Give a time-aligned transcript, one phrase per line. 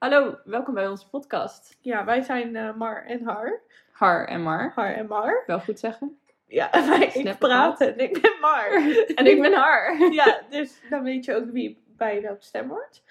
[0.00, 1.76] Hallo, welkom bij onze podcast.
[1.80, 3.60] Ja, wij zijn eh, Mar en Har.
[3.92, 4.72] Har en Mar.
[4.74, 5.42] Har en Mar.
[5.46, 6.18] Wel goed zeggen.
[6.46, 8.72] Ja, wij, ik praat en ik ben Mar.
[9.14, 9.96] En ik ben Har.
[10.12, 13.02] ja, dus dan weet je ook wie bij welk stem hoort.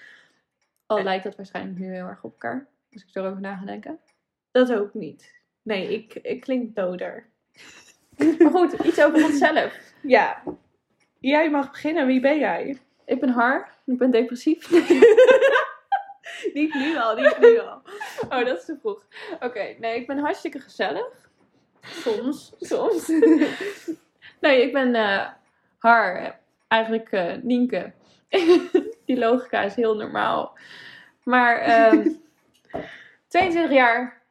[0.86, 2.68] Al lijkt dat waarschijnlijk nu heel erg op elkaar.
[2.94, 4.00] Als ik erover na ga denken.
[4.52, 5.42] Dat ook niet.
[5.62, 7.26] Nee, ik, ik klink doder.
[8.18, 9.94] Maar goed, iets over onszelf.
[10.02, 10.44] Ja.
[11.20, 12.08] Jij mag beginnen.
[12.08, 12.78] Wie ben jij?
[13.06, 13.70] Ik ben Har.
[13.86, 14.70] Ik ben depressief.
[16.60, 17.82] Niet nu al, niet nu al.
[18.30, 19.05] Oh, dat is te vroeg.
[19.40, 21.30] Oké, nee, ik ben hartstikke gezellig.
[21.82, 22.54] Soms.
[22.59, 23.08] Soms.
[24.41, 25.27] nee, ik ben eh,
[25.77, 26.40] Har.
[26.68, 27.94] Eigenlijk eh, Nienke.
[29.05, 30.58] Die logica is heel normaal.
[31.23, 32.09] Maar ehm
[33.27, 34.21] 22 jaar.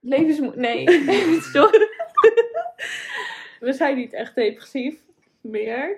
[0.00, 0.56] Levensmoed.
[0.56, 0.88] Nee,
[1.40, 1.88] sorry.
[3.60, 5.00] We zijn niet echt depressief
[5.40, 5.96] meer.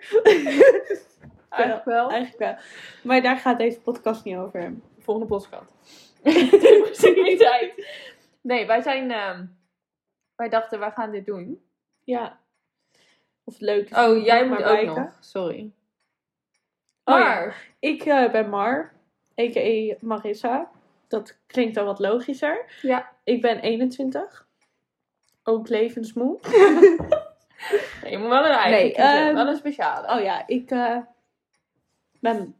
[1.56, 2.10] Eigenlijk wel.
[2.10, 2.56] Eigenlijk wel.
[3.02, 4.74] Maar daar gaat deze podcast niet over.
[4.98, 5.72] Volgende podcast.
[6.22, 7.86] Depressiviteit.
[8.40, 9.10] Nee, wij zijn.
[9.10, 9.44] ehm,
[10.36, 11.64] wij dachten, wij gaan dit doen.
[12.04, 12.38] Ja.
[13.44, 13.96] Of het leuk is.
[13.96, 15.12] Oh, jij moet ook nog.
[15.20, 15.72] Sorry.
[17.04, 17.24] Oh, ja.
[17.24, 17.72] Maar.
[17.78, 18.92] Ik eh, ben Mar,
[19.40, 19.94] a.k.a.
[20.00, 20.70] Marissa.
[21.08, 22.78] Dat klinkt al wat logischer.
[22.82, 23.12] Ja.
[23.24, 24.46] Ik ben 21.
[25.42, 26.38] Ook levensmoe.
[28.02, 30.14] Nee, je moet wel een eigen Nee, ehm, wel een speciale.
[30.16, 30.96] Oh ja, ik eh,
[32.24, 32.56] ben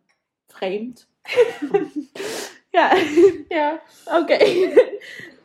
[0.49, 1.09] vreemd.
[2.77, 2.93] ja,
[3.49, 3.81] Ja.
[4.05, 4.37] oké.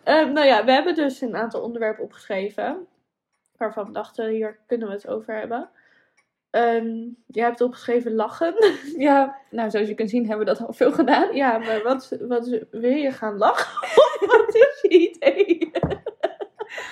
[0.03, 2.87] Ehm, nou ja, we hebben dus een aantal onderwerpen opgeschreven.
[3.57, 5.69] Waarvan we dachten, hier kunnen we het over hebben.
[6.49, 8.53] Ehm jij hebt opgeschreven lachen.
[9.07, 11.35] Ja, nou zoals je kunt zien hebben we dat al veel gedaan.
[11.35, 13.87] ja, maar wat, wat wil je gaan lachen?
[14.27, 15.69] Wat is je idee?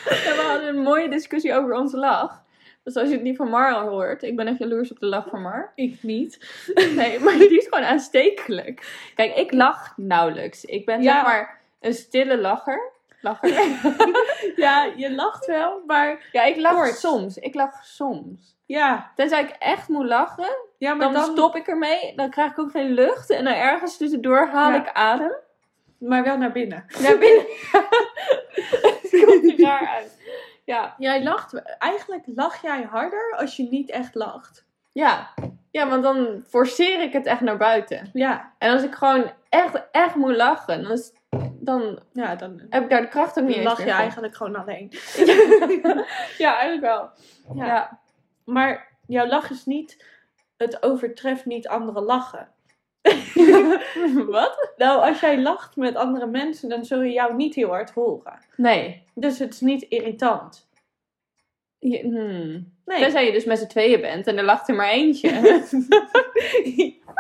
[0.09, 2.43] Ja, we hadden een mooie discussie over onze lach.
[2.87, 5.05] Dus als je het niet van Mar al hoort, ik ben echt jaloers op de
[5.05, 5.71] lach van Mar.
[5.75, 6.37] Ik niet.
[6.95, 9.09] Nee, maar die is gewoon aanstekelijk.
[9.15, 10.65] Kijk, ik lach nauwelijks.
[10.65, 11.13] Ik ben Ja.
[11.13, 12.91] zeg maar een stille lacher.
[13.21, 13.49] Lacher.
[14.55, 16.95] Ja, je lacht wel, maar ja, ik lach Kort.
[16.97, 17.37] soms.
[17.37, 18.55] Ik lach soms.
[18.65, 19.11] ja.
[19.15, 22.13] Tenzij ik echt moet lachen, Ja, maar dan, dan, stop ik ermee.
[22.15, 23.29] Dan krijg ik ook geen lucht.
[23.29, 24.81] En dan ergens tussendoor haal Ja.
[24.81, 25.35] ik adem.
[25.97, 26.85] Maar wel naar binnen.
[27.01, 27.45] Naar binnen.
[28.51, 30.16] Het komt er raar uit.
[30.67, 34.65] Ja, Jij lacht, eigenlijk lach jij harder als je niet echt lacht.
[34.91, 35.33] ja.
[35.71, 38.09] Ja, want dan forceer ik het echt naar buiten.
[38.13, 41.11] Ja, En als ik gewoon echt, echt moet lachen, dan, is,
[41.59, 44.55] dan ja dan heb ik daar de kracht ook niet eens lach je eigenlijk gewoon
[44.55, 44.91] alleen.
[46.37, 47.09] Ja, eigenlijk wel.
[47.55, 47.65] Ja.
[47.65, 47.99] Ja.
[48.45, 50.05] Maar jouw lach is niet,
[50.57, 52.47] het overtreft niet andere lachen.
[54.29, 54.71] Wat?
[54.77, 58.39] Nou, als jij lacht met andere mensen, dan zul je jou niet heel hard horen.
[58.55, 59.03] Nee.
[59.13, 60.69] Dus het is niet irritant.
[61.79, 62.75] Je, hmm.
[62.85, 62.99] Nee.
[62.99, 65.29] Tenzij je dus met z'n tweeën bent en er lacht er maar eentje.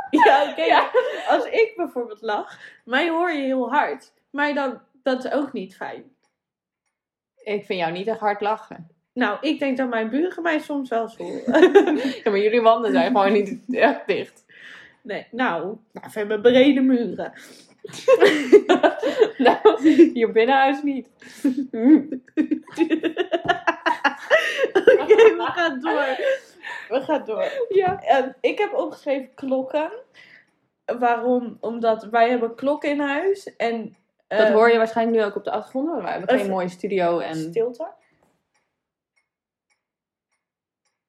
[0.09, 0.61] ja, oké.
[0.61, 0.89] Ja.
[1.27, 4.13] Als ik bijvoorbeeld lach, mij hoor je heel hard.
[4.29, 6.03] Maar dan, dat is ook niet fijn.
[7.43, 8.87] ik vind jou niet echt hard lachen.
[9.13, 11.95] Nou, ik denk dat mijn buren mij soms wel horen.
[11.95, 14.45] Ja, maar jullie wanden zijn gewoon niet echt dicht.
[15.07, 17.33] Nee, nou, nou, we hebben brede muren.
[19.37, 21.09] Nou, hier binnenhuis niet.
[25.01, 26.15] Oké, we gaan door.
[26.89, 27.65] We gaan door.
[27.69, 28.01] Ja.
[28.01, 29.91] Ehm, ik heb opgeschreven klokken.
[30.99, 31.57] Waarom?
[31.59, 33.55] Omdat wij hebben klokken in huis.
[33.55, 33.95] En,
[34.27, 36.01] Dat ehm, hoor je waarschijnlijk nu ook op de achtergrond.
[36.01, 37.87] We hebben geen mooie studio en Stilte.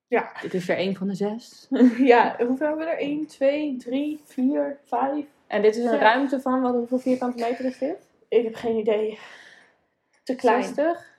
[0.09, 0.33] Ja.
[0.43, 1.67] dit is er een van de zes.
[1.99, 2.99] ja, hoeveel hebben we er?
[2.99, 5.25] 1, 2, 3, 4, 5.
[5.47, 5.99] En dit is een Zes.
[6.01, 7.97] ruimte van, wat, hoeveel vierkante meter is dit?
[8.29, 9.19] Ik heb geen idee.
[10.23, 10.63] Te klein.
[10.63, 11.17] 60?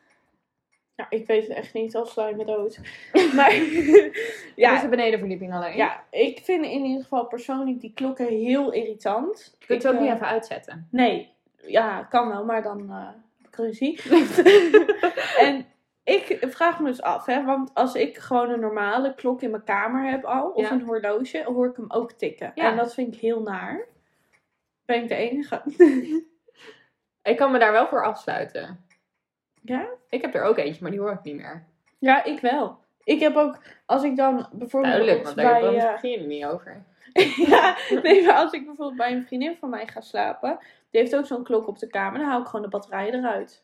[0.96, 2.80] Ja, ik weet het echt niet, al sla je me dood.
[3.36, 3.54] Maar
[4.56, 4.76] Ja.
[4.76, 5.76] is de benedenverdieping alleen.
[5.76, 9.56] ja, ik vind in ieder geval persoonlijk die klokken heel irritant.
[9.66, 10.88] Kun je het ook niet eh, even uitzetten?
[10.92, 13.08] Nee, ja, kan wel, maar dan eh
[13.38, 14.02] heb ik ruzie.
[15.38, 15.66] en
[16.10, 19.64] ik vraag me dus af, hè, want als ik gewoon een normale klok in mijn
[19.64, 20.72] kamer heb al, of Ja.
[20.72, 22.52] een horloge, hoor ik hem ook tikken.
[22.56, 22.70] Ja.
[22.72, 23.86] En dat vind ik heel naar.
[24.86, 25.62] Ben ik de enige?
[27.24, 28.86] Ik kan me daar wel voor afsluiten.
[29.62, 29.88] ja?
[30.10, 31.66] Ik heb er ook eentje, maar die hoor ik niet meer.
[32.00, 32.80] Ja, ik wel.
[33.04, 35.76] Ik heb ook, als ik dan bijvoorbeeld Duidelijk, want daar bij...
[35.78, 36.84] eh, begin je niet over.
[37.50, 40.58] ja, nee, maar als ik bijvoorbeeld bij een vriendin van mij ga slapen,
[40.90, 43.64] die heeft ook zo'n klok op de kamer, dan haal ik gewoon de batterij eruit.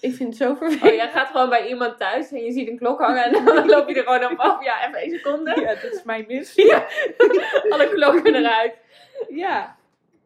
[0.00, 0.90] Ik vind het zo vervelend.
[0.90, 3.66] Oh, jij gaat gewoon bij iemand thuis en je ziet een klok hangen en dan
[3.66, 4.64] loop je er gewoon op af.
[4.64, 5.60] Ja, even één seconde.
[5.60, 6.74] Ja, dat is mijn missie.
[7.70, 8.74] Alle klokken eruit.
[9.28, 9.76] Ja.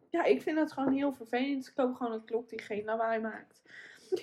[0.09, 1.67] Ja, ik vind het gewoon heel vervelend.
[1.67, 3.61] Ik koop gewoon een klok die geen lawaai maakt.
[4.11, 4.21] Of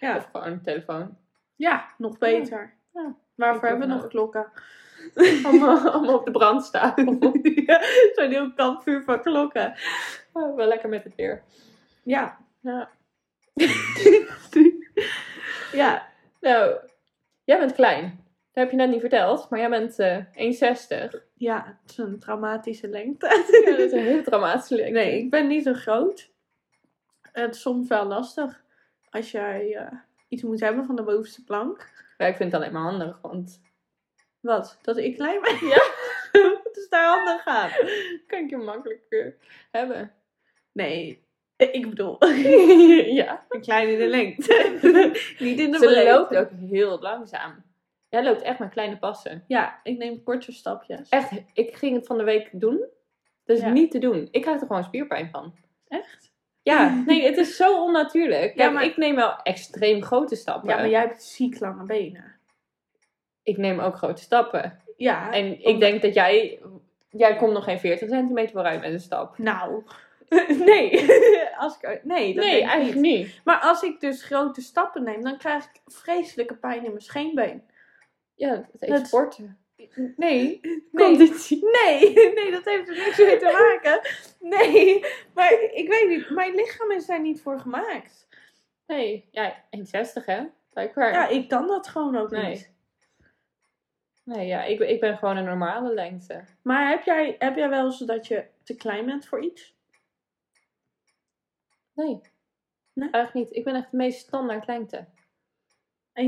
[0.00, 1.16] Ja, gewoon een telefoon.
[1.56, 2.74] ja nog beter.
[2.94, 3.14] Ja.
[3.34, 4.52] Waarvoor hebben we nog klokken?
[5.42, 7.18] Allemaal, allemaal op de brandstapel.
[7.66, 7.80] ja,
[8.14, 9.74] Zo'n heel kampvuur van klokken.
[10.32, 11.42] Oh, wel lekker met het weer.
[12.02, 12.38] Ja.
[12.60, 12.90] Ja.
[15.82, 16.08] Ja.
[16.40, 16.76] Nou,
[17.44, 18.02] jij bent klein.
[18.52, 21.22] Dat heb je net niet verteld, maar jij bent eh 1,60.
[21.34, 23.26] Ja, het is een traumatische lengte.
[23.64, 24.92] Ja, dat is een hele dramatische lengte.
[24.92, 26.32] Nee, ik ben niet zo groot.
[27.32, 28.62] Het is soms wel lastig
[29.10, 29.98] als jij eh,
[30.28, 31.90] iets moet hebben van de bovenste plank.
[32.18, 33.60] Ja, ik vind het alleen maar handig, want
[34.40, 34.78] Wat?
[34.82, 35.66] Dat ik klein ben?
[35.66, 35.82] Ja.
[36.64, 37.70] Wat is daar handig aan?
[38.26, 39.26] kan ik je makkelijk eh,
[39.70, 40.12] hebben.
[40.72, 41.23] Nee,
[41.56, 42.26] ik bedoel,
[43.20, 43.44] ja.
[43.48, 44.78] een klein in de lengte.
[45.46, 46.12] niet in de Ze breedte.
[46.12, 47.64] loopt ook heel langzaam.
[48.08, 49.44] Jij loopt echt met kleine passen.
[49.46, 51.08] Ja, ik neem korte stapjes.
[51.08, 52.84] Echt, ik ging het van de week doen.
[53.44, 53.68] Dat is Ja.
[53.70, 54.28] niet te doen.
[54.30, 55.54] Ik krijg er gewoon spierpijn van.
[55.88, 56.32] Echt?
[56.62, 58.56] Ja, nee, het is zo onnatuurlijk.
[58.56, 60.68] Ja, Ja, maar- Ik neem wel extreem grote stappen.
[60.70, 62.32] Ja, maar jij hebt ziek lange benen.
[63.42, 64.80] Ik neem ook grote stappen.
[64.96, 65.32] Ja.
[65.32, 66.60] En ik omdat- denk dat jij...
[67.16, 69.38] Jij komt nog geen 40 centimeter vooruit met een stap.
[69.38, 69.82] Nou,
[70.70, 71.06] nee.
[71.58, 73.16] als ik, nee, dat nee, ik eigenlijk niet.
[73.26, 73.40] niet.
[73.44, 77.62] Maar als ik dus grote stappen neem, dan krijg ik vreselijke pijn in mijn scheenbeen.
[78.34, 79.58] Ja, dat heet Dat- sporten.
[79.76, 81.68] Nee, nee, Conditie.
[81.82, 83.44] nee, nee, dat heeft er niks mee te
[83.80, 84.00] maken.
[84.40, 85.04] Nee,
[85.34, 88.28] maar ik weet niet, mijn lichaam is daar niet voor gemaakt.
[88.86, 90.42] Nee, ja, 1,60 hè?
[90.70, 91.12] Blijkbaar.
[91.12, 92.46] Ja, ik kan dat gewoon ook Nee.
[92.48, 92.72] niet.
[94.24, 96.44] Nee, ja, ik, ben- ik ben gewoon een normale lengte.
[96.62, 99.73] Maar heb jij, heb jij wel eens dat je te klein bent voor iets?
[101.94, 102.20] Nee.
[102.92, 103.10] Nee?
[103.10, 103.56] Eigenlijk niet.
[103.58, 105.04] Ik ben echt de meest standaard lengte.
[106.12, 106.22] 1,73.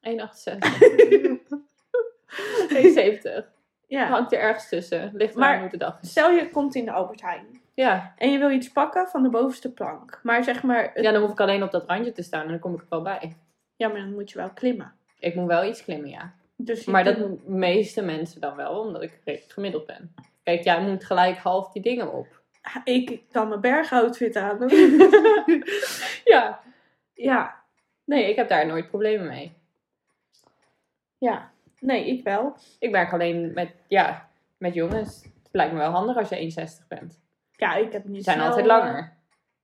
[0.00, 0.58] 1,68.
[3.40, 3.44] 1,70.
[3.86, 4.06] Ja.
[4.08, 5.10] Hangt er ergens tussen.
[5.14, 6.10] Ligt Maar- hoe de dag is.
[6.10, 8.14] Stel je komt in de Albert Heijn Ja.
[8.18, 10.20] en je wil iets pakken van de bovenste plank.
[10.22, 12.48] Maar zeg maar, het- ja, dan hoef ik alleen op dat randje te staan en
[12.48, 13.36] dan kom ik er wel bij.
[13.76, 14.92] ja, maar dan moet je wel klimmen.
[15.18, 16.34] Ik moet wel iets klimmen, ja.
[16.56, 20.14] Dus Maar dat doen de meeste mensen dan wel, omdat ik gemiddeld ben.
[20.42, 22.42] Kijk, jij moet gelijk half die dingen op.
[22.84, 24.70] Ik kan mijn bergoutfit aan doen.
[26.24, 26.60] Ja.
[27.14, 27.56] ja,
[28.06, 29.56] Nee, ik heb daar nooit problemen mee.
[31.18, 31.54] ja.
[31.80, 32.56] Nee, ik wel.
[32.78, 34.28] Ik werk alleen met, ja,
[34.58, 35.22] met jongens.
[35.22, 37.20] Het lijkt me wel handig als je 1,60 bent.
[37.52, 39.16] Ja, ik heb niet zijn snel, altijd eh, langer.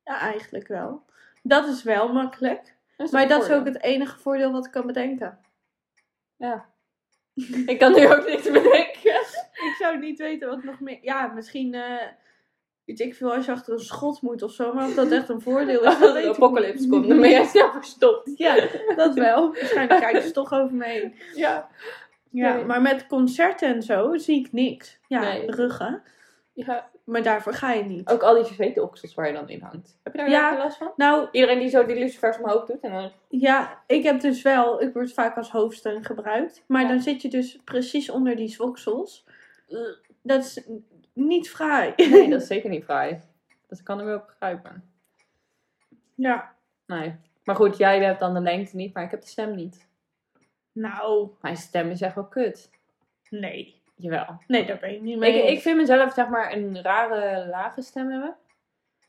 [0.05, 1.05] Ja, eigenlijk wel.
[1.43, 2.75] Dat is wel makkelijk.
[2.97, 5.39] Dat Maar dat is ook het enige voordeel wat ik kan bedenken.
[6.37, 6.67] Ja.
[7.67, 9.01] ik kan nu ook niks bedenken.
[9.63, 10.99] Ik zou niet weten wat nog meer...
[11.03, 11.75] Ja, misschien...
[11.75, 12.07] eh
[12.85, 14.73] weet ik veel als je achter een schot moet of zo.
[14.75, 17.45] Maar of dat echt een voordeel is, dat weet een apocalypse komt, dan ben jij
[17.45, 18.31] snel verstopt.
[18.37, 19.53] Ja, dat wel.
[19.55, 21.15] Waarschijnlijk kijken ze toch over me heen.
[21.35, 21.69] Ja.
[22.31, 22.65] Ja, Nee.
[22.65, 24.99] maar met concerten en zo zie ik niks.
[25.09, 25.51] Ja, Nee.
[25.51, 26.03] ruggen.
[26.53, 26.91] ja.
[27.05, 28.09] Maar daarvoor ga je niet.
[28.09, 29.99] Ook al die versleten oksels waar je dan in hangt.
[30.03, 30.51] Heb je daar Ja.
[30.53, 30.59] ja.
[30.59, 30.93] last van?
[30.97, 33.13] Nou, Iedereen die zo die lucifers omhoog doet en dan...
[33.29, 34.83] ja, ik heb dus wel...
[34.83, 36.63] Ik word vaak als hoofdsteun gebruikt.
[36.67, 36.89] Maar Ja.
[36.89, 39.25] dan zit je dus precies onder die zwoksels.
[40.23, 40.63] Dat is
[41.13, 41.93] niet fraai.
[41.97, 43.21] Nee, dat is zeker niet fraai.
[43.69, 44.91] Dat kan ik wel begrijpen.
[46.15, 46.55] Ja.
[46.87, 47.15] Nee.
[47.45, 49.89] Maar goed, jij hebt dan de lengte niet, maar ik heb de stem niet.
[50.73, 52.71] Nou, Mijn stem is echt wel kut.
[53.31, 53.81] nee.
[53.97, 54.39] Jawel.
[54.47, 57.83] Nee, daar ben ik niet mee Ik, ik vind mezelf zeg maar een rare lage
[57.83, 58.37] stem hebben.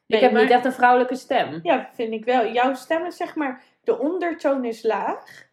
[0.06, 1.60] Nee, ik heb maar- niet echt een vrouwelijke stem.
[1.64, 2.52] Ja, vind ik wel.
[2.52, 3.64] Jouw stem is zeg maar...
[3.84, 5.48] De ondertoon is laag.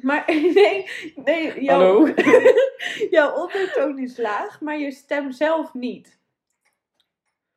[0.00, 1.62] Maar nee, nee.
[1.62, 2.14] Jouw, Hallo?
[3.10, 6.18] jouw ondertoon is laag, maar je stem zelf niet.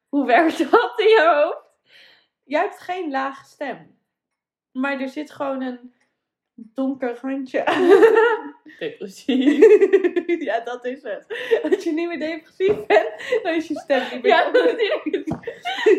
[0.09, 1.67] Hoe werkt dat in je hoofd?
[2.43, 3.97] Jij hebt geen lage stem.
[4.71, 5.93] Maar er zit gewoon een
[6.55, 7.87] donker randje aan.
[8.79, 9.59] Depressief.
[10.39, 11.25] ja, dat is het.
[11.63, 14.93] Als je niet meer depressief bent, dan is je stem niet meer Ja, dat is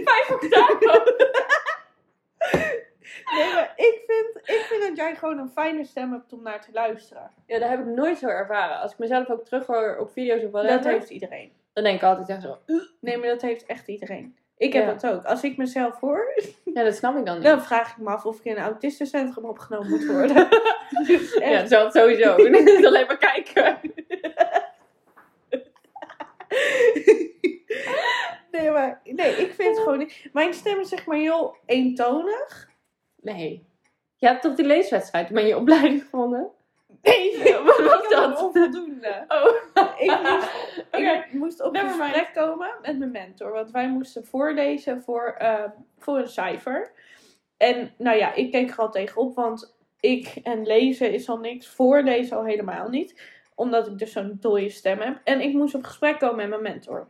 [0.05, 1.03] vijf octaven.
[3.37, 6.61] Nee, maar ik vind, ik vind dat jij gewoon een fijne stem hebt om naar
[6.61, 7.31] te luisteren.
[7.47, 8.81] Ja, dat heb ik nooit zo ervaren.
[8.81, 11.53] Als ik mezelf ook terug hoor op video's of wat Dat heeft iedereen.
[11.73, 12.59] dan denk ik altijd echt zo...
[13.01, 14.37] Nee, maar dat heeft echt iedereen.
[14.57, 14.93] Ik heb Ja.
[14.93, 15.25] dat ook.
[15.25, 16.35] Als ik mezelf hoor,
[16.75, 17.45] Ja, dat snap ik dan niet.
[17.45, 20.49] dan vraag ik me af of ik in een autistencentrum opgenomen moet worden.
[21.07, 22.37] Dus Ja, dat sowieso.
[22.51, 23.79] Dat is alleen maar kijken.
[28.51, 30.29] Nee, maar nee, ik vind het gewoon niet.
[30.33, 32.70] Mijn stem is zeg maar heel eentonig.
[33.21, 33.65] Nee.
[34.17, 36.51] Je hebt op die leeswedstrijd ben je opleiding gevonden?
[37.03, 38.25] Nee, Wat was dat?
[38.39, 39.25] een onvoldoende.
[39.29, 39.59] Oh.
[39.99, 40.49] Ik moest,
[41.27, 43.53] ik moest op Never gesprek komen met mijn mentor.
[43.53, 45.65] Want wij moesten voorlezen voor, eh,
[45.99, 46.93] voor een cijfer.
[47.57, 49.35] En nou ja, ik keek er al tegenop.
[49.35, 51.69] Want ik en lezen is al niks.
[51.69, 53.21] Voorlezen al helemaal niet.
[53.55, 55.21] Omdat ik dus zo'n dode stem heb.
[55.25, 57.09] En ik moest op gesprek komen met mijn mentor.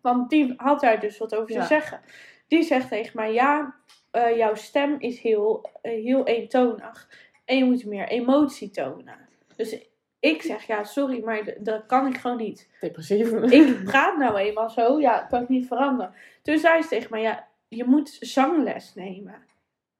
[0.00, 1.64] Want die had daar dus wat over te Ja.
[1.66, 2.00] zeggen.
[2.48, 3.74] Die zegt tegen mij, ja,
[4.16, 7.08] eh, jouw stem is heel, eh, heel eentonig.
[7.44, 9.28] En je moet meer emotie tonen.
[9.56, 9.78] Dus
[10.20, 12.68] ik zeg, ja, sorry, maar dat kan ik gewoon niet.
[12.80, 13.32] Depressief.
[13.32, 16.14] Ik praat nou eenmaal zo, ja, dat kan ik niet veranderen.
[16.42, 19.42] Toen zei ze tegen mij, ja, je moet zangles nemen.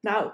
[0.00, 0.30] Nou,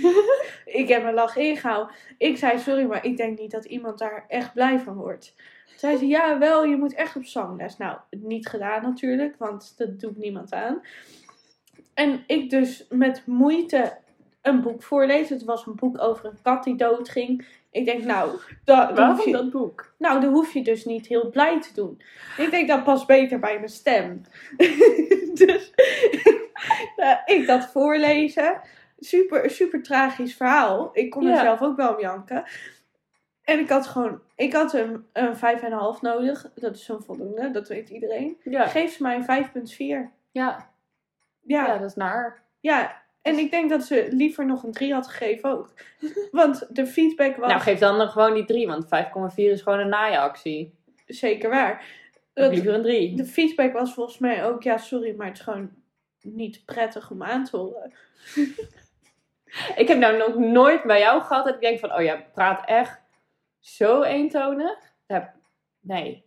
[0.80, 1.94] ik heb mijn lach ingehouden.
[2.18, 5.34] Ik zei, sorry, maar ik denk niet dat iemand daar echt blij van wordt.
[5.76, 7.76] Zei ze, ja, wel, je moet echt op zangles.
[7.76, 10.82] Nou, niet gedaan natuurlijk, want dat doet niemand aan.
[12.00, 13.96] En ik dus met moeite
[14.42, 15.36] een boek voorlezen.
[15.36, 17.46] Het was een boek over een kat die doodging.
[17.70, 19.94] Ik denk, nou, da, dan hoef je, dat boek?
[19.98, 22.02] nou, dan hoef je dus niet heel blij te doen.
[22.36, 24.22] Ik denk, dat past beter bij mijn stem.
[25.44, 25.72] dus
[26.96, 28.60] nou, ik dat voorlezen.
[28.98, 30.90] Super, super tragisch verhaal.
[30.92, 32.44] Ik kon er zelf ook wel om janken.
[33.44, 35.40] En ik had gewoon, ik had een, een 5,5
[36.00, 36.50] nodig.
[36.54, 38.36] Dat is een voldoende, dat weet iedereen.
[38.42, 38.66] Ja.
[38.66, 40.12] Geef ze mij een 5,4.
[40.30, 40.69] Ja.
[41.40, 41.78] Ja, ja, ja.
[41.78, 42.42] dat is naar.
[43.22, 45.72] En ik denk dat ze liever nog een 3 had gegeven ook.
[46.30, 49.88] Want de feedback was Nou, geef dan gewoon die 3, want 5,4 is gewoon een
[49.88, 50.74] naaiactie.
[51.06, 51.84] zeker waar.
[52.32, 53.16] Dat- liever een 3.
[53.16, 55.70] De feedback was volgens mij ook, ja, sorry, maar het is gewoon
[56.22, 57.92] niet prettig om aan te horen.
[59.76, 62.66] Ik heb nou nog nooit bij jou gehad dat ik denk van, oh ja, praat
[62.66, 63.00] echt
[63.58, 64.78] zo eentonig.
[65.80, 66.24] Nee.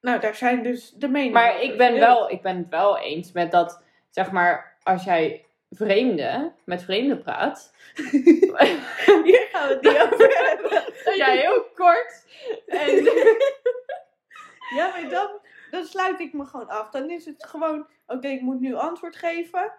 [0.00, 1.32] Nou, daar zijn dus de meningen.
[1.32, 5.46] Maar ik ben, wel, ik ben het wel eens met dat, zeg maar, als jij
[5.70, 7.74] vreemden, met vreemden praat.
[9.24, 11.16] Hier gaan we het niet over hebben.
[11.16, 12.24] jij heel kort.
[12.66, 13.04] En,
[14.74, 15.30] Ja, maar dan,
[15.70, 16.90] dan sluit ik me gewoon af.
[16.90, 19.72] Dan is het gewoon, oké, ik moet nu antwoord geven.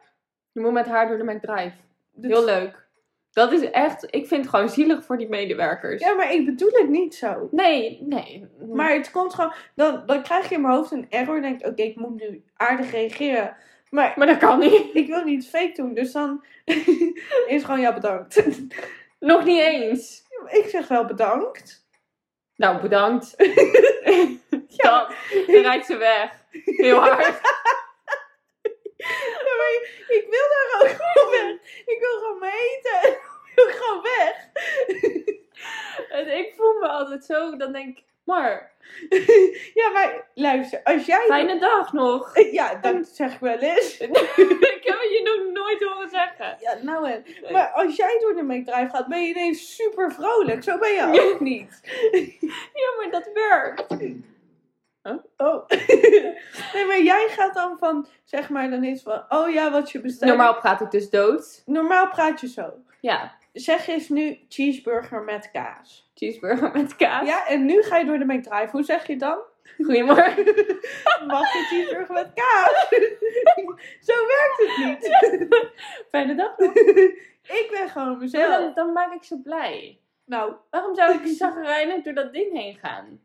[0.51, 1.75] je moet met haar door de McDrive.
[2.11, 2.87] Dus- Heel leuk.
[3.31, 6.01] Dat is echt, ik vind het gewoon zielig voor die medewerkers.
[6.01, 7.47] Ja, maar ik bedoel het niet zo.
[7.51, 8.47] Nee, nee.
[8.73, 11.65] Maar het komt gewoon, dan, dan krijg je in mijn hoofd een error en denk
[11.65, 13.55] oké, ik moet nu aardig reageren.
[13.89, 14.89] Maar Maar dat kan niet.
[15.01, 16.45] ik wil niet fake doen, dus dan
[17.47, 18.43] is gewoon ja, bedankt.
[19.19, 20.23] Nog niet eens.
[20.47, 21.87] ik zeg wel bedankt.
[22.55, 23.37] Nou, bedankt.
[24.77, 25.13] Dan,
[25.47, 26.45] dan rijdt ze weg.
[26.63, 27.41] Heel hard.
[28.97, 31.53] Ja, maar ik wil daar ook gewoon weg.
[31.85, 33.11] Ik wil gewoon mijn eten.
[33.11, 34.49] Ik wil gewoon weg.
[36.09, 38.69] En ik voel me altijd zo, dan denk ik, maar,
[39.79, 41.25] Ja, maar luister, als jij...
[41.27, 42.31] fijne dag nog.
[42.51, 43.97] Ja, dat zeg ik wel eens.
[43.97, 46.57] ik heb het je nog nooit horen zeggen.
[46.59, 47.25] Ja, nou en.
[47.51, 50.63] Maar als jij door de McDrive gaat, ben je ineens super vrolijk.
[50.63, 51.79] Zo ben je ook niet.
[52.73, 53.91] Ja, maar dat werkt.
[55.37, 55.67] Oh.
[56.73, 60.01] Nee, maar jij gaat dan van, zeg maar, dan is van, oh ja, wat je
[60.01, 60.29] bestelt.
[60.29, 61.63] Normaal praat ik dus dood.
[61.65, 62.73] Normaal praat je zo.
[63.01, 66.11] Ja, Zeg eens nu cheeseburger met kaas.
[66.15, 67.27] cheeseburger met kaas.
[67.27, 68.67] Ja, en nu ga je door de McDrive.
[68.71, 69.37] Hoe zeg je dan?
[69.77, 70.43] Goedemorgen.
[71.27, 72.87] Mag je cheeseburger met kaas?
[74.07, 75.67] Zo werkt het niet.
[76.09, 76.57] Fijne dag.
[77.61, 78.57] Ik ben gewoon mezelf.
[78.59, 79.99] dan, dan maak ik ze blij.
[80.25, 83.19] Nou, Waarom zou ik zagrijnig door dat ding heen gaan?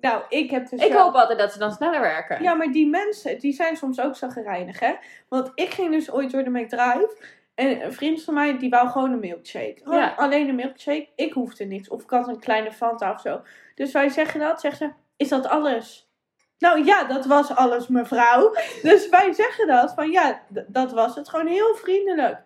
[0.00, 2.42] nou, ik heb dus Ik wel- hoop altijd dat ze dan sneller werken.
[2.42, 4.94] Ja, maar die mensen, die zijn soms ook zo gereinig, hè?
[5.28, 7.16] Want ik ging dus ooit door de McDrive.
[7.54, 9.76] En een vriend van mij, die wou gewoon een milkshake.
[9.82, 10.14] Gewoon Ja.
[10.16, 11.08] alleen een milkshake.
[11.16, 11.88] Ik hoefde niks.
[11.88, 13.40] Of ik had een kleine Fanta of zo.
[13.74, 14.60] Dus wij zeggen dat.
[14.60, 16.10] Zegt ze, is dat alles?
[16.58, 18.54] Nou ja, dat was alles, mevrouw.
[18.82, 19.92] Dus wij zeggen dat.
[19.94, 21.28] Van ja, dat was het.
[21.28, 22.38] Gewoon heel vriendelijk.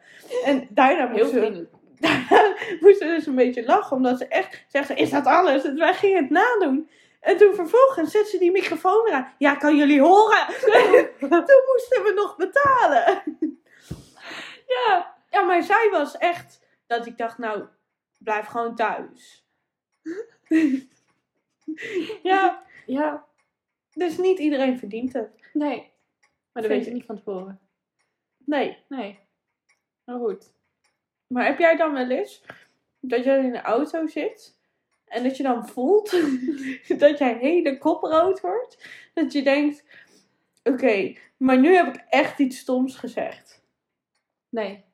[0.44, 1.70] En daarna Heel moesten we, vriendelijk.
[2.00, 3.96] daarna moesten we dus een beetje lachen.
[3.96, 5.64] Omdat ze echt zegt, ze, is dat alles?
[5.64, 6.88] En wij gingen het nadoen.
[7.20, 9.32] En toen vervolgens zet ze die microfoon eraan.
[9.38, 10.46] Ja, kan jullie horen?
[11.20, 13.22] toen moesten we nog betalen.
[14.66, 15.14] Ja.
[15.30, 17.66] Ja, maar zij was echt dat ik dacht, nou,
[18.18, 19.44] blijf gewoon thuis.
[22.22, 22.64] Ja.
[22.86, 23.26] Ja.
[23.92, 25.48] Dus niet iedereen verdient het.
[25.52, 25.92] Nee.
[26.52, 26.96] Maar dat weet je ik.
[26.96, 27.60] niet van tevoren.
[28.44, 28.78] Nee.
[28.88, 29.18] Nee.
[30.04, 30.52] Maar goed.
[31.26, 32.42] Maar heb jij dan wel eens
[33.00, 34.58] dat jij in de auto zit
[35.06, 36.10] en dat je dan voelt
[36.98, 38.88] dat jij hele kop rood wordt?
[39.14, 39.84] Dat je denkt,
[40.62, 43.64] oké, maar nu heb ik echt iets stoms gezegd.
[44.56, 44.84] Nee.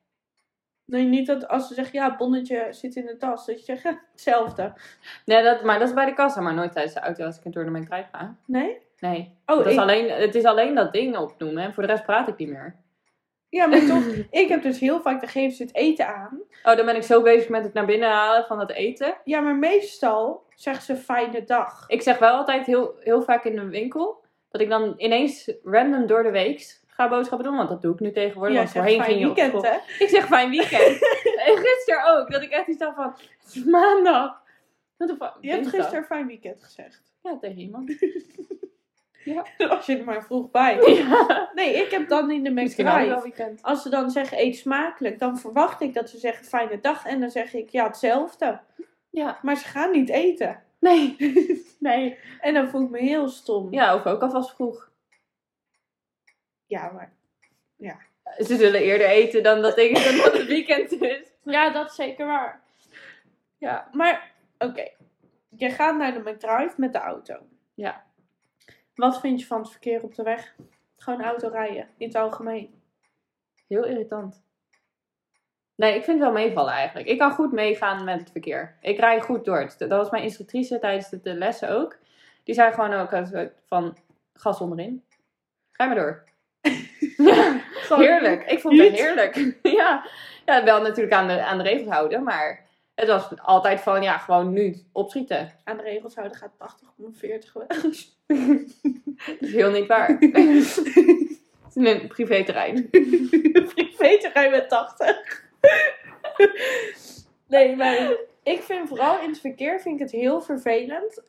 [0.85, 3.83] Nee, niet dat als ze zeggen, ja, bonnetje zit in de tas, dat je zegt,
[3.83, 4.73] ja, hetzelfde.
[5.25, 7.69] nee dat, maar dat is bij de kassa, maar nooit tijdens de auto als ik
[7.69, 8.37] mijn trein ga.
[8.45, 8.77] Nee?
[8.99, 9.37] Nee.
[9.45, 12.27] Oh, dat is alleen, het is alleen dat ding opnoemen en voor de rest praat
[12.27, 12.75] ik niet meer.
[13.49, 14.05] Ja, maar toch,
[14.41, 16.41] ik heb dus heel vaak, dan geven ze het eten aan.
[16.63, 19.17] Oh, dan ben ik zo bezig met het naar binnen halen van het eten.
[19.23, 21.83] Ja, maar meestal zeggen ze fijne dag.
[21.87, 26.07] Ik zeg wel altijd heel, heel vaak in de winkel dat ik dan ineens random
[26.07, 27.57] door de week ga boodschappen doen.
[27.57, 28.55] Want dat doe ik nu tegenwoordig.
[28.55, 29.77] Ja, want voorheen ging je weekend, hè?
[29.99, 31.01] Ik zeg fijn weekend.
[31.47, 32.31] en gisteren ook.
[32.31, 34.41] Dat ik echt iets dacht van, het is maandag.
[35.41, 37.01] Je hebt gisteren fijn weekend gezegd.
[37.21, 37.89] Ja, tegen iemand.
[39.69, 40.81] Als je er maar vroeg bij.
[40.81, 41.49] ja.
[41.53, 43.19] Nee, ik heb dan in de McDrive.
[43.23, 43.61] weekend.
[43.61, 47.05] Als ze dan zeggen eet smakelijk, dan verwacht ik dat ze zeggen fijne dag.
[47.05, 48.59] En dan zeg ik ja, hetzelfde.
[49.09, 49.39] Ja.
[49.41, 50.61] Maar ze gaan niet eten.
[50.79, 51.15] Nee.
[51.79, 52.17] nee.
[52.39, 53.73] En dan voel ik me heel stom.
[53.73, 54.91] Ja, of ook alvast vroeg.
[56.73, 57.13] Ja, maar
[57.75, 57.97] Ja.
[58.37, 61.27] Ze zullen eerder eten dan dat ik het weekend is.
[61.43, 62.61] Ja, dat is zeker waar.
[63.57, 63.89] Ja.
[63.91, 64.89] Maar, oké.
[65.49, 67.37] Je gaat naar de McDrive met de auto.
[67.73, 68.03] Ja.
[68.95, 70.55] Wat vind je van het verkeer op de weg?
[70.97, 72.81] Gewoon auto rijden, in het algemeen.
[73.67, 74.43] Heel irritant.
[75.75, 77.07] Nee, ik vind het wel meevallen eigenlijk.
[77.07, 78.77] Ik kan goed meegaan met het verkeer.
[78.81, 79.73] Ik rij goed door.
[79.77, 81.97] Dat was mijn instructrice tijdens de, lessen ook.
[82.43, 83.27] Die zei gewoon ook
[83.65, 83.97] van
[84.33, 85.03] gas onderin.
[85.71, 86.23] Ga maar door.
[87.89, 88.43] heerlijk.
[88.51, 89.55] Ik vond het heerlijk.
[89.79, 90.05] ja.
[90.45, 92.65] ja, wel natuurlijk aan de, aan de regels houden, maar
[92.95, 95.51] het was altijd van ja, gewoon nu opschieten.
[95.63, 97.67] Aan de regels houden gaat 80 op 40 weg.
[97.67, 97.91] Dat
[99.39, 100.07] is heel niet waar.
[100.19, 102.89] het is een privéterrein.
[103.73, 105.43] Privéterrein met 80.
[107.47, 111.23] nee, maar ik vind vooral in het verkeer vind ik het heel vervelend.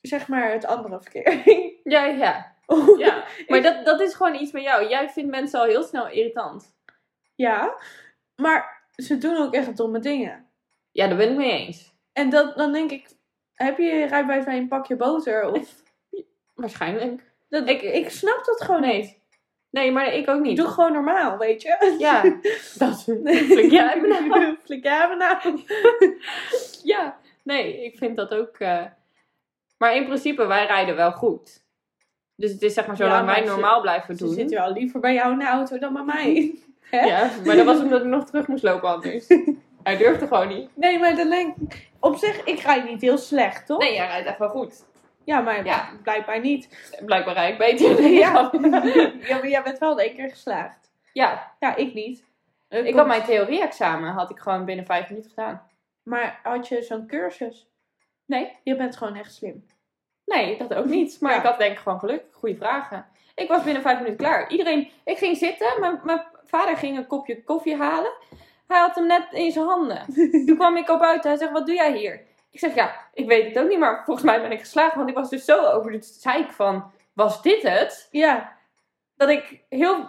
[0.00, 1.42] Zeg maar het andere verkeer.
[1.84, 2.56] Ja, ja.
[3.04, 3.24] ja.
[3.48, 4.88] Maar dat, dat is gewoon iets met jou.
[4.88, 6.74] Jij vindt mensen al heel snel irritant.
[7.34, 7.74] Ja,
[8.36, 10.46] maar ze doen ook echt domme dingen.
[10.90, 11.94] Ja, daar ben ik mee eens.
[12.12, 13.08] En dat, dan denk ik,
[13.54, 15.50] heb je rijbewijs bij een pakje boter?
[15.50, 15.82] Of,
[16.54, 17.22] Waarschijnlijk.
[17.48, 19.18] dat, ik, ik snap dat gewoon niet.
[19.70, 19.92] Nee.
[19.92, 20.56] Maar ik ook niet.
[20.56, 21.76] Doe gewoon normaal, weet je?
[21.98, 22.22] Ja,
[22.78, 24.56] dat flik jij me nou.
[24.64, 25.60] Flik jij me nou?
[26.82, 28.56] Ja, nee, ik vind dat ook.
[28.58, 28.84] eh,
[29.78, 31.64] Maar in principe, wij rijden wel goed.
[32.40, 34.34] Dus het is zeg maar, Ja, zolang maar wij ze- normaal blijven Ze doen.
[34.34, 36.54] zitten wel liever bij jou in de auto dan bij mij.
[36.80, 37.00] Hè?
[37.06, 39.26] Ja, maar dat was omdat ik nog terug moest lopen anders.
[39.82, 40.70] Hij durfde gewoon niet.
[40.74, 43.78] Nee, maar dan denk ik, op zich, ik rijd niet heel slecht, toch?
[43.78, 44.84] Nee, jij rijdt echt wel goed.
[45.24, 45.88] Ja, maar Ja.
[46.02, 46.68] blijkbaar niet.
[47.04, 48.06] Blijkbaar rijd ik beter.
[48.08, 48.50] Ja.
[49.28, 50.90] ja, maar jij bent wel één keer geslaagd.
[51.12, 52.24] ja, Ja, ik niet.
[52.68, 55.62] Ik kom- had mijn theorie-examen had ik gewoon binnen vijf minuten gedaan.
[56.02, 57.68] Maar had je zo'n cursus?
[58.26, 59.64] Nee, Je bent gewoon echt slim.
[60.30, 61.16] Nee, dat ook niet.
[61.20, 61.38] Maar Ja.
[61.38, 62.22] ik had denk ik gewoon geluk.
[62.32, 63.06] Goede vragen.
[63.34, 64.50] Ik was binnen vijf minuten klaar.
[64.50, 65.66] Iedereen, ik ging zitten.
[65.80, 68.12] Mijn, mijn vader ging een kopje koffie halen.
[68.66, 70.04] Hij had hem net in zijn handen.
[70.46, 71.30] Toen kwam ik op buiten.
[71.30, 72.20] Hij zegt, wat doe jij hier?
[72.50, 73.78] Ik zeg, ja, ik weet het ook niet.
[73.78, 74.94] Maar volgens mij ben ik geslaagd.
[74.94, 78.08] Want ik was dus zo over de zeik van, was dit het?
[78.10, 78.52] Ja,
[79.16, 80.08] Dat ik heel,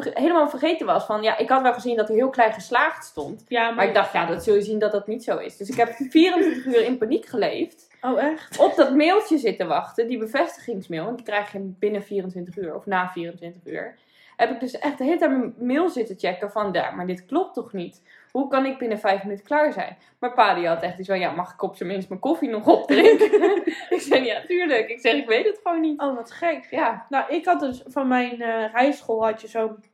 [0.00, 3.44] helemaal vergeten was van, ja, ik had wel gezien dat er heel klein geslaagd stond.
[3.48, 3.74] ja maar...
[3.74, 5.56] Maar ik dacht, ja, dat zul je zien dat dat niet zo is.
[5.56, 7.87] Dus ik heb 24 uur in paniek geleefd.
[8.00, 8.58] Oh, echt?
[8.58, 11.04] Op dat mailtje zitten wachten, die bevestigingsmail.
[11.04, 13.96] Want die krijg je binnen 24 uur of na 24 uur.
[14.36, 17.26] Heb ik dus echt de hele tijd mijn mail zitten checken van, ja, maar dit
[17.26, 18.02] klopt toch niet?
[18.30, 19.96] Hoe kan ik binnen 5 minuten klaar zijn?
[20.18, 22.48] Maar pa die had echt iets van, ja, mag ik op zijn minst mijn koffie
[22.48, 23.56] nog opdrinken?
[23.96, 24.88] ik zei, ja, tuurlijk.
[24.88, 26.00] Ik zeg, ik weet het gewoon niet.
[26.00, 26.66] Oh, wat gek.
[26.70, 29.84] Ja, Nou, ik had dus van mijn eh rijschool had je zo'n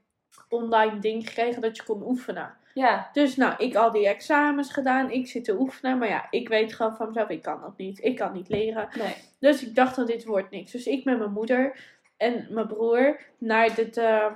[0.49, 2.55] online ding gekregen dat je kon oefenen.
[2.75, 5.99] Ja, Dus nou, ik al die examens gedaan, ik zit te oefenen.
[5.99, 8.05] Maar ja, ik weet gewoon van mezelf, ik kan dat niet.
[8.05, 8.89] Ik kan niet leren.
[8.99, 9.15] nee.
[9.41, 10.73] Dus ik dacht dat dit wordt niks.
[10.73, 11.77] Dus ik met mijn moeder
[12.17, 14.27] en mijn broer naar dit eh,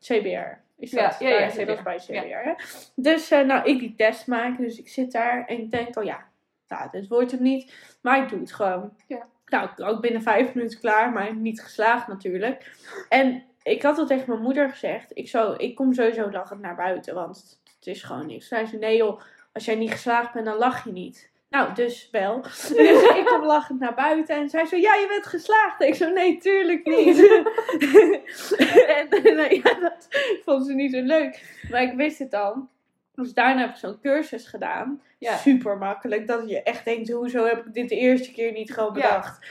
[0.00, 0.60] CBR.
[0.78, 1.16] Is dat?
[1.18, 1.64] Ja, ja, ja, Daar- CBR.
[1.66, 2.48] Dat was bij CBR.
[2.48, 2.52] Hè?
[2.94, 4.62] Dus eh, nou, ik die test maken.
[4.64, 6.24] Dus ik zit daar en ik denk al ja,
[6.68, 7.74] nou, dit wordt hem niet.
[8.02, 8.96] Maar ik doe het gewoon.
[9.06, 9.26] Ja.
[9.46, 12.72] Nou, ook binnen vijf minuten klaar, maar niet geslaagd natuurlijk.
[13.08, 16.76] En ik had al tegen mijn moeder gezegd, ik, zou, ik kom sowieso lachend naar
[16.76, 18.48] buiten, want het is gewoon niks.
[18.48, 19.20] Zij zei, nee joh,
[19.52, 21.30] als jij niet geslaagd bent, dan lach je niet.
[21.48, 22.40] Nou, dus wel.
[22.76, 25.80] Dus ik kom lachend naar buiten en zij zo, ja, je bent geslaagd.
[25.82, 27.18] Ik zo, nee, tuurlijk niet.
[28.98, 30.08] en nou ja, dat
[30.44, 31.58] vond ze niet zo leuk.
[31.70, 32.68] Maar ik wist het al.
[33.14, 35.02] Dus daarna heb ik zo'n cursus gedaan.
[35.18, 35.36] Ja.
[35.36, 36.26] Super makkelijk.
[36.26, 39.00] Dat je echt denkt, hoezo heb ik dit de eerste keer niet gewoon Ja.
[39.00, 39.46] bedacht.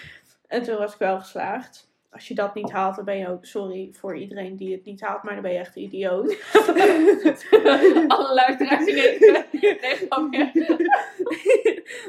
[0.47, 1.90] En toen was ik wel geslaagd.
[2.11, 5.01] Als je dat niet haalt, dan ben je ook, sorry voor iedereen die het niet
[5.01, 6.37] haalt, maar dan ben je echt een idioot.
[8.07, 9.45] Alle luisteraars in deze.
[10.29, 10.51] Nee,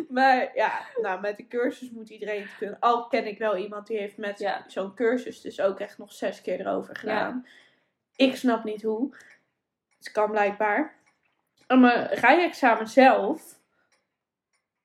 [0.09, 2.77] maar ja, nou, met de cursus moet iedereen het kunnen.
[2.81, 4.65] Al ken ik wel iemand die heeft met Ja.
[4.67, 7.47] zo'n cursus dus ook echt nog zes keer erover gedaan.
[8.17, 9.15] Ik snap niet hoe.
[9.99, 10.95] Het kan blijkbaar.
[11.67, 13.59] En mijn rijexamen zelf,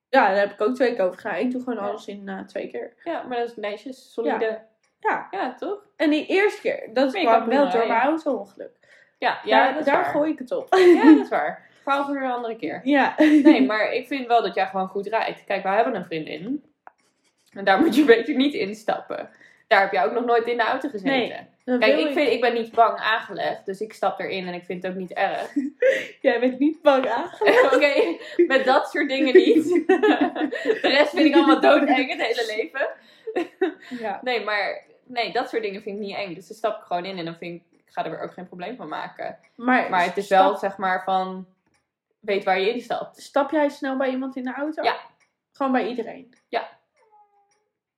[0.10, 1.38] ja, daar heb ik ook twee keer over gedaan.
[1.38, 1.90] Ik doe gewoon Ja.
[1.90, 2.94] alles in eh, twee keer.
[3.04, 4.62] Ja, maar dat is netjes, solide.
[5.00, 5.28] Ja.
[5.32, 5.86] Ja, toch?
[5.96, 8.72] En die eerste keer, dat je kwam wel door mijn auto-ongeluk.
[9.18, 10.76] Ja, ja daar is gooi ik het op.
[10.76, 11.66] Ja, dat is waar.
[11.84, 12.82] Verhaal voor een andere keer.
[12.84, 13.14] Ja.
[13.18, 15.44] Nee, maar ik vind wel dat jij gewoon goed rijdt.
[15.44, 16.64] Kijk, wij hebben een vriendin.
[17.52, 19.30] En daar moet je beter niet instappen.
[19.68, 21.48] Daar heb jij ook nog nooit in de auto gezeten.
[21.64, 24.64] Nee, Kijk, ik, vind, ik ben niet bang aangelegd, dus ik stap erin en ik
[24.64, 25.54] vind het ook niet erg.
[26.22, 27.30] Jij bent niet bang aan.
[27.74, 29.64] Oké, met dat soort dingen niet.
[29.88, 32.90] De rest vind ik allemaal doodeng het hele leven.
[34.00, 34.20] Ja.
[34.24, 36.34] Nee, maar nee, dat soort dingen vind ik niet eng.
[36.34, 38.34] Dus daar stap ik gewoon in en dan vind ik, ik ga er weer ook
[38.34, 39.40] geen probleem van maken.
[39.56, 41.48] Maar, Maar het is stap- wel, zeg maar, van,
[42.20, 43.22] weet waar je instapt.
[43.22, 44.84] Stap jij snel bij iemand in de auto?
[44.84, 44.98] Ja.
[45.52, 46.34] Gewoon bij iedereen?
[46.48, 46.70] Ja.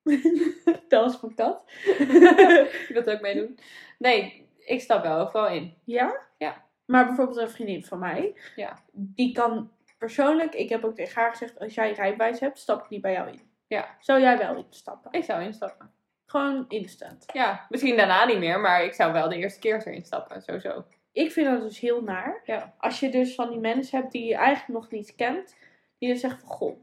[0.88, 1.62] dat was mijn kat.
[1.66, 3.58] Je wilt ook meedoen?
[3.98, 5.74] Nee, Ik stap wel overal in.
[5.84, 6.16] Ja?
[6.38, 6.64] Ja.
[6.84, 8.34] Maar bijvoorbeeld een vriendin van mij.
[8.56, 8.78] Ja.
[8.92, 12.88] Die kan persoonlijk, ik heb ook tegen haar gezegd, als jij rijbewijs hebt, stap ik
[12.90, 13.49] niet bij jou in.
[13.70, 13.96] Ja.
[14.00, 15.12] Zou jij wel instappen?
[15.12, 15.90] Ik zou instappen.
[16.26, 17.24] Gewoon instant.
[17.32, 20.84] Ja, misschien daarna niet meer, maar ik zou wel de eerste keer erin stappen, sowieso.
[21.12, 22.40] Ik vind dat dus heel naar.
[22.44, 22.74] Ja.
[22.78, 25.56] Als je dus van die mensen hebt die je eigenlijk nog niet kent,
[25.98, 26.80] die dan zeggen van, goh,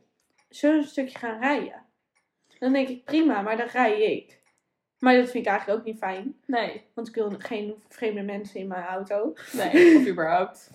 [0.49, 1.85] zullen we een stukje gaan rijden?
[2.59, 4.41] Dan denk ik, prima, maar dan rij ik.
[4.99, 6.35] Maar dat vind ik eigenlijk ook niet fijn.
[6.45, 9.33] Nee, Want ik wil geen vreemde mensen in mijn auto.
[9.51, 10.71] nee, of überhaupt.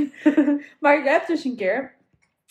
[0.80, 1.98] maar ik heb dus een keer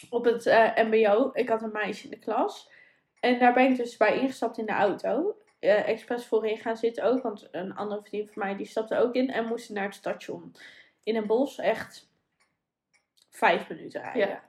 [0.10, 2.78] op het eh, MBO, ik had een meisje in de klas.
[3.20, 5.38] En daar ben ik dus bij ingestapt in de auto.
[5.60, 9.14] Eh expres voorin gaan zitten ook, want een andere vriendin van mij die stapte ook
[9.14, 10.56] in en moest naar het station.
[11.04, 12.10] In een bos, echt
[13.30, 14.28] vijf minuten rijden.
[14.28, 14.44] Ja.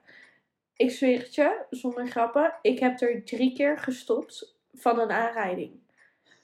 [0.75, 5.79] Ik zweer het je, zonder grappen, ik heb er drie keer gestopt van een aanrijding.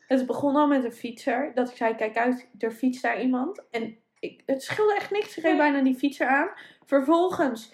[0.07, 3.63] Het begon al met een fietser, dat ik zei, kijk uit, er fietst daar iemand.
[3.71, 6.49] En ik, het scheelde echt niks, ik reed bijna die fietser aan.
[6.85, 7.73] Vervolgens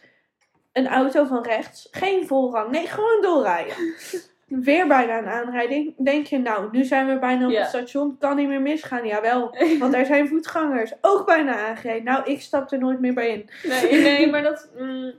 [0.71, 3.75] een auto van rechts, geen voorrang, nee, gewoon doorrijden.
[4.61, 5.93] Weer bijna een aanrijding.
[5.97, 9.05] Denk je, nou, nu zijn we bijna op het station, kan niet meer misgaan.
[9.07, 10.93] Jawel, want er zijn voetgangers.
[11.01, 12.03] Ook bijna aangereden.
[12.03, 13.49] Nou, ik stap er nooit meer bij in.
[13.63, 14.69] Nee, nee, maar dat...
[14.77, 15.13] mm,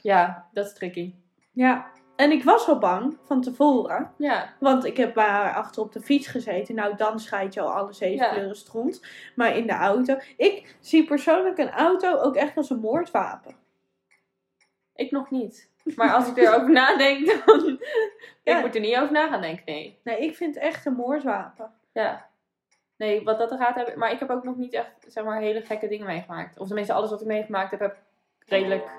[0.00, 1.14] ja, dat is tricky.
[1.52, 1.86] Ja,
[2.16, 4.10] en ik was al bang van tevoren.
[4.18, 6.74] Ja, Want ik heb bij haar achter op de fiets gezeten.
[6.74, 8.32] Nou, dan scheidt je al alle zeven Ja.
[8.32, 9.06] kleuren stront.
[9.34, 10.16] Maar in de auto.
[10.36, 13.54] Ik zie persoonlijk een auto ook echt als een moordwapen.
[14.94, 15.70] ik nog niet.
[15.96, 17.80] Maar als ik erover nadenk, dan...
[18.42, 18.56] Ja.
[18.56, 20.00] Ik moet er niet over na gaan denken, nee.
[20.04, 21.72] Nee, ik vind het echt een moordwapen.
[21.92, 22.28] Ja.
[22.96, 23.98] Nee, wat dat er gaat hebben...
[23.98, 26.58] Maar ik heb ook nog niet echt, zeg maar, hele gekke dingen meegemaakt.
[26.58, 28.90] Of tenminste, alles wat ik meegemaakt heb, heb ik redelijk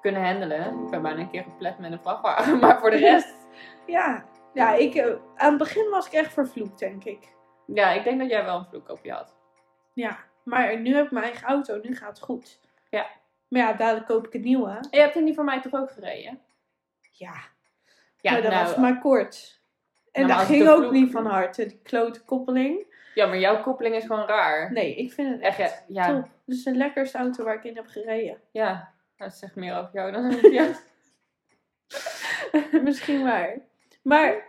[0.00, 0.84] kunnen handelen.
[0.84, 2.58] Ik ben bijna een keer geplet met een vrachtwagen.
[2.60, 3.46] Maar voor de rest...
[3.86, 7.34] Ja, ja ik, eh, aan het begin was ik echt vervloekt, denk ik.
[7.66, 9.36] Ja, ik denk dat jij wel een vloek op je had.
[9.92, 11.80] Ja, maar nu heb ik mijn eigen auto.
[11.82, 12.60] Nu gaat het goed.
[12.90, 13.06] Ja.
[13.48, 14.70] Maar ja, dadelijk koop ik een nieuwe.
[14.70, 16.40] En je hebt in die van mij toch ook gereden?
[17.12, 17.34] Ja,
[18.20, 19.60] Ja, maar dat nou, was maar kort.
[20.12, 21.66] En Nou, dat ging de ook vloek- niet van harte.
[21.66, 22.94] Die klote koppeling.
[23.14, 24.72] ja, maar jouw koppeling is gewoon raar.
[24.72, 26.06] Nee, ik vind het Echt, echt ja.
[26.06, 26.30] Top.
[26.46, 28.40] Is de lekkerste auto waar ik in heb gereden.
[28.50, 28.94] ja.
[29.16, 30.74] Dat zegt meer over jou dan over jou.
[32.84, 33.56] Misschien waar.
[34.02, 34.44] Maar,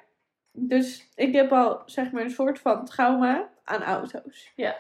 [0.52, 4.52] dus ik heb al zeg maar een soort van trauma aan auto's.
[4.56, 4.76] Ja.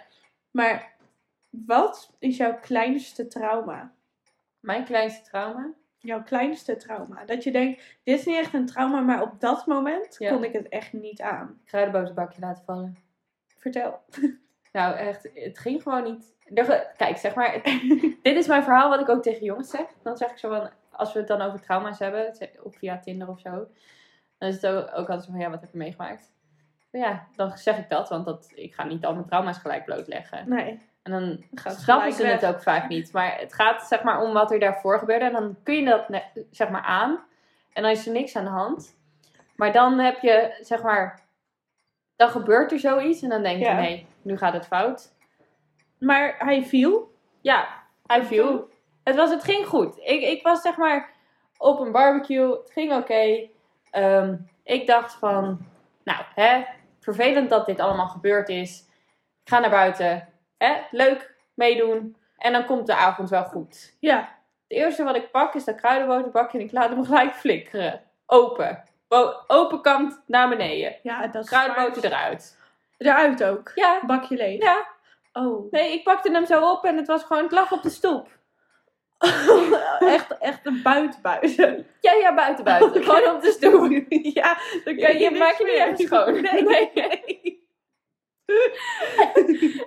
[0.52, 0.96] Maar,
[1.50, 3.94] wat is jouw kleinste trauma?
[4.68, 5.74] Mijn kleinste trauma?
[5.98, 7.26] Jouw kleinste trauma.
[7.26, 10.30] Dat je denkt, dit is niet echt een trauma, maar op dat moment Ja.
[10.32, 11.62] kon ik het echt niet aan.
[11.66, 12.98] Kruidenboterbakje laten vallen.
[13.58, 14.00] Vertel.
[14.72, 16.34] Nou, echt, het ging gewoon niet.
[16.98, 17.62] Kijk, zeg maar,
[18.22, 19.86] dit is mijn verhaal wat ik ook tegen jongens zeg.
[20.04, 23.28] Dan zeg ik zo van, als we het dan over trauma's hebben, of via Tinder
[23.28, 23.68] of zo,
[24.38, 26.32] dan is het ook, ook altijd van, ja, wat heb je meegemaakt?
[26.98, 30.50] Ja, dan zeg ik dat, want dat, ik ga niet al mijn trauma's gelijk blootleggen.
[30.50, 30.80] Nee.
[31.04, 31.44] En dan
[31.78, 33.12] snappen ze het ook vaak niet.
[33.14, 35.26] Maar het gaat zeg maar om wat er daarvoor gebeurde.
[35.26, 37.20] En dan kun je dat zeg maar aan.
[37.74, 38.96] En dan is er niks aan de hand.
[39.56, 41.20] Maar dan heb je zeg maar...
[42.16, 43.22] Dan gebeurt er zoiets.
[43.22, 43.80] En dan denk je, Ja.
[43.80, 45.14] nee, nu gaat het fout.
[46.00, 47.16] Maar hij viel.
[47.42, 47.68] Ja,
[48.06, 48.70] hij viel.
[49.04, 49.98] Het, was, het ging goed.
[49.98, 51.10] Ik, ik was zeg maar
[51.58, 52.52] op een barbecue.
[52.52, 53.48] Het ging oké.
[53.92, 55.66] Ehm, ik dacht van,
[56.04, 56.64] nou, hè,
[57.14, 58.86] vervelend dat dit allemaal gebeurd is.
[59.44, 60.30] Ik ga naar buiten.
[60.58, 62.18] Hè, leuk, meedoen.
[62.38, 63.96] En dan komt de avond wel goed.
[64.00, 64.18] Ja.
[64.68, 68.02] Het eerste wat ik pak is dat kruidenboterbakje en ik laat hem gelijk flikkeren.
[68.26, 68.84] Open.
[69.08, 70.96] Bo- open kant naar beneden.
[71.04, 72.58] Ja, dat is Kruidenboter eruit.
[72.98, 73.72] Eruit ook.
[73.76, 74.62] Ja, Bakje leeg.
[74.64, 74.88] ja.
[75.34, 75.72] Oh.
[75.72, 78.37] Nee, ik pakte hem zo op en het was gewoon, het lag op de stoep.
[80.16, 81.86] echt, echt een buitenbuizen.
[82.02, 82.90] Ja, ja, buiten, buiten.
[83.02, 83.04] Oké.
[83.04, 84.06] Gewoon op de stoep.
[84.34, 86.42] ja, dan kan je, maakt je niet even schoon.
[86.52, 86.92] Nee, Nee.
[86.94, 87.66] nee.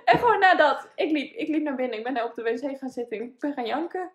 [0.05, 2.77] En gewoon nadat, ik liep, ik liep naar binnen, ik ben daar op de wc
[2.77, 4.09] gaan zitten, ik ben gaan janken.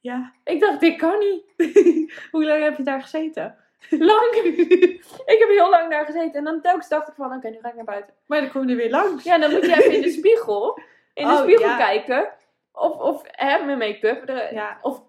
[0.00, 0.32] Ja.
[0.44, 1.44] Ik dacht, dit kan niet.
[2.30, 3.56] Hoe lang heb je daar gezeten?
[3.90, 4.32] Lang.
[5.26, 7.68] ik heb heel lang daar gezeten en dan telkens dacht ik van, oké, nu ga
[7.68, 8.14] ik naar buiten.
[8.26, 9.24] Maar dan kom je er weer langs.
[9.24, 10.78] Ja, dan moet je even in de spiegel,
[11.14, 11.76] in de Oh, spiegel ja.
[11.76, 12.28] kijken.
[12.78, 15.02] Of, of hè, mijn make-up, Ja, of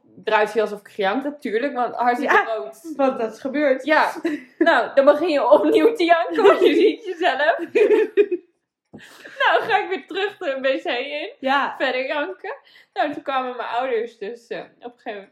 [0.55, 2.43] alsof ik gejankt heb, tuurlijk, want hartstikke Ja.
[2.43, 2.93] rood.
[2.95, 3.85] want dat is gebeurd.
[3.85, 4.13] Ja,
[4.57, 7.57] nou, dan begin je opnieuw te janken, want je ziet jezelf.
[9.41, 11.75] nou, ga ik weer terug de wc in, Ja.
[11.77, 12.55] verder janken.
[12.93, 15.31] Nou, toen kwamen mijn ouders dus eh, op een gegeven moment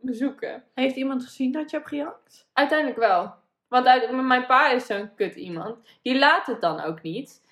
[0.00, 0.64] bezoeken.
[0.74, 2.46] Heeft iemand gezien dat je hebt gejakt?
[2.52, 3.34] Uiteindelijk wel.
[3.68, 5.78] Want uit, mijn pa is zo'n kut iemand.
[6.02, 7.42] Die laat het dan ook niet.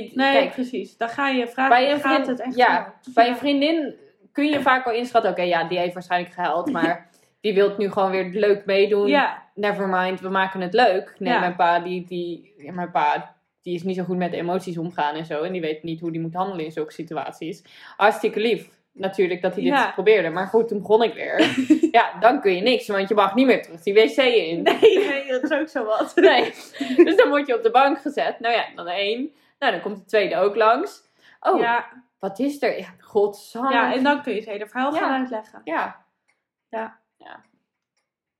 [0.00, 0.96] Die, Nee, kijk, precies.
[0.96, 3.94] Dan ga je vragen, bij een, gaat het echt ja, bij een vriendin
[4.32, 5.30] kun je vaak al inschatten.
[5.30, 6.72] Oké, ja, die heeft waarschijnlijk gehuild.
[6.72, 7.08] Maar
[7.40, 9.06] die wil nu gewoon weer leuk meedoen.
[9.06, 11.14] Ja, Nevermind, we maken het leuk.
[11.18, 11.40] Nee, Ja.
[11.40, 15.24] mijn pa, die, die, mijn pa die is niet zo goed met emoties omgaan en
[15.26, 15.42] zo.
[15.42, 17.62] En die weet niet hoe die moet handelen in zulke situaties.
[17.96, 18.68] Hartstikke lief.
[18.92, 19.90] Natuurlijk dat hij dit Ja.
[19.90, 20.28] probeerde.
[20.28, 21.56] Maar goed, toen begon ik weer.
[21.98, 22.86] ja, dan kun je niks.
[22.88, 24.62] Want je mag niet meer terug die wc in.
[24.62, 26.12] Nee, nee, dat is ook zo wat.
[26.30, 26.52] Nee.
[26.96, 28.40] Dus dan word je op de bank gezet.
[28.40, 29.30] Nou ja, dan één.
[29.58, 31.02] Nou, dan komt de tweede ook langs.
[31.40, 32.78] Oh, Ja, wat is er?
[32.78, 33.72] Ja, godzang.
[33.72, 34.98] ja, en dan kun je het hele verhaal Ja.
[35.00, 35.60] gaan uitleggen.
[35.64, 36.02] Ja,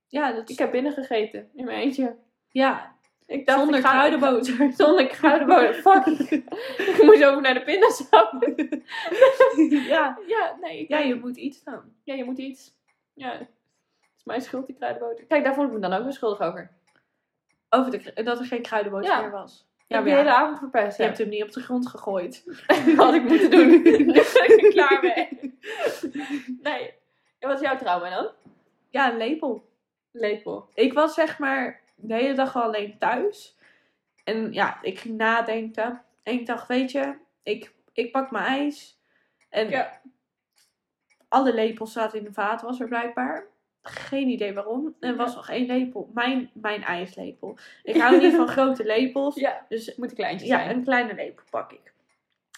[0.07, 2.15] Ja, dat ik heb binnengegeten in mijn eentje.
[2.49, 4.71] ja Ik dacht, zonder ik ga- kruidenboter.
[4.77, 5.73] Zonder kruidenboter.
[5.73, 6.05] Fuck.
[6.95, 8.31] ik moest over naar de pindasaus.
[9.87, 10.17] ja.
[10.27, 10.79] ja, nee.
[10.79, 11.95] ik- ja, je moet iets doen.
[12.03, 12.73] ja, je moet iets.
[13.13, 13.47] Ja, het
[14.17, 15.25] is mijn schuld, die kruidenboter.
[15.25, 16.71] Kijk, daar vond ik me dan ook weer schuldig over.
[17.69, 19.21] Over de, dat er geen kruidenboter Ja.
[19.21, 19.67] meer was.
[19.87, 20.97] Ja, heb ja, hele avond verpest.
[20.97, 22.43] je hebt hem niet op de grond gegooid.
[22.67, 23.67] Wat had ik moeten doen.
[23.83, 25.57] nu ben ik klaar mee.
[26.61, 26.93] Nee.
[27.39, 28.31] En wat is jouw trauma dan?
[28.89, 29.69] Ja, een lepel.
[30.11, 30.69] Lepel.
[30.73, 33.57] Ik was zeg maar de hele dag al alleen thuis.
[34.23, 36.01] En ja, ik ging nadenken.
[36.23, 38.99] En ik dacht, weet je, ik, ik pak mijn ijs.
[39.49, 40.01] En Ja.
[41.27, 43.47] alle lepels zaten in de vaatwasser blijkbaar.
[43.87, 44.95] Geen idee waarom.
[44.99, 46.09] Er was nog één lepel.
[46.13, 47.57] Mijn, mijn ijslepel.
[47.83, 49.35] Ik hou niet van grote lepels.
[49.35, 50.75] Ja, Dus het moet een kleintje ja, zijn.
[50.77, 51.93] een kleine lepel pak ik.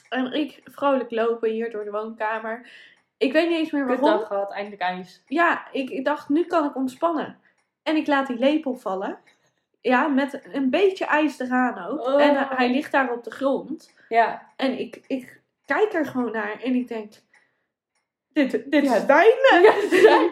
[0.10, 2.70] En ik vrolijk lopen hier door de woonkamer.
[3.18, 4.06] Ik weet niet eens meer waarom.
[4.06, 5.24] dag gehad, eindelijk ijs.
[5.28, 7.40] Ja, ik, ik dacht, nu kan ik ontspannen.
[7.84, 9.20] En ik laat die lepel vallen.
[9.82, 12.00] Ja, met een beetje ijs eraan ook.
[12.08, 12.22] Oh.
[12.22, 13.94] En hij- hij ligt daar op de grond.
[14.10, 14.52] Ja.
[14.56, 17.14] En ik, ik kijk er gewoon naar en ik denk...
[18.34, 18.96] Dit, dit Ja.
[18.96, 19.60] is mijne.
[20.02, 20.30] Ja,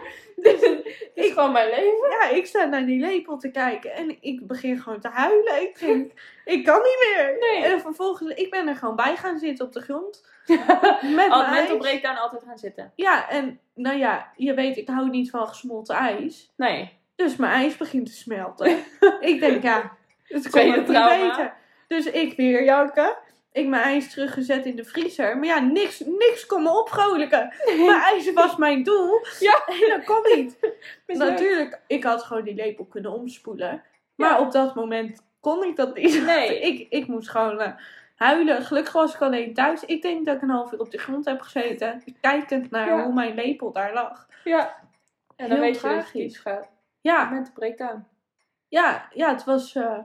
[0.54, 2.10] is, dit is gewoon mijn leven.
[2.10, 5.62] Ja, ik sta naar die lepel te kijken en ik begin gewoon te huilen.
[5.62, 6.12] Ik denk,
[6.44, 7.36] ik kan niet meer.
[7.40, 7.64] Nee.
[7.64, 10.24] En vervolgens, ik ben er gewoon bij gaan zitten op de grond.
[11.16, 12.92] Met Al mental breakdown altijd gaan zitten.
[12.94, 16.52] Ja, en nou ja, je weet, ik hou niet van gesmolten ijs.
[16.56, 16.98] Nee.
[17.16, 18.78] Dus mijn ijs begint te smelten.
[19.20, 21.54] ik denk, ja, het ook niet beter.
[21.88, 23.16] Dus ik weer janken.
[23.56, 25.36] Ik mijn ijs teruggezet in de vriezer.
[25.36, 27.52] Maar ja, niks, niks kon me opvrolijken.
[27.66, 29.20] Mijn ijs was mijn doel.
[29.40, 29.62] Ja.
[29.66, 30.58] En dat kon niet.
[31.06, 33.82] Natuurlijk, ik had gewoon die lepel kunnen omspoelen.
[34.16, 34.40] Maar Ja.
[34.40, 36.22] op dat moment kon ik dat niet.
[36.26, 36.60] Nee.
[36.60, 37.72] ik, ik moest gewoon eh,
[38.16, 38.62] huilen.
[38.62, 39.84] Gelukkig was ik alleen thuis.
[39.84, 42.02] Ik denk dat ik een half uur op de grond heb gezeten.
[42.20, 43.04] Kijkend naar Ja.
[43.04, 44.26] hoe mijn lepel daar lag.
[44.44, 44.76] Ja.
[45.36, 46.04] En dan Heel weet je tragisch.
[46.04, 46.68] dat het iets gaat.
[47.00, 48.04] Ja, Mental breakdown.
[48.68, 49.74] ja, ja het was...
[49.74, 49.98] eh,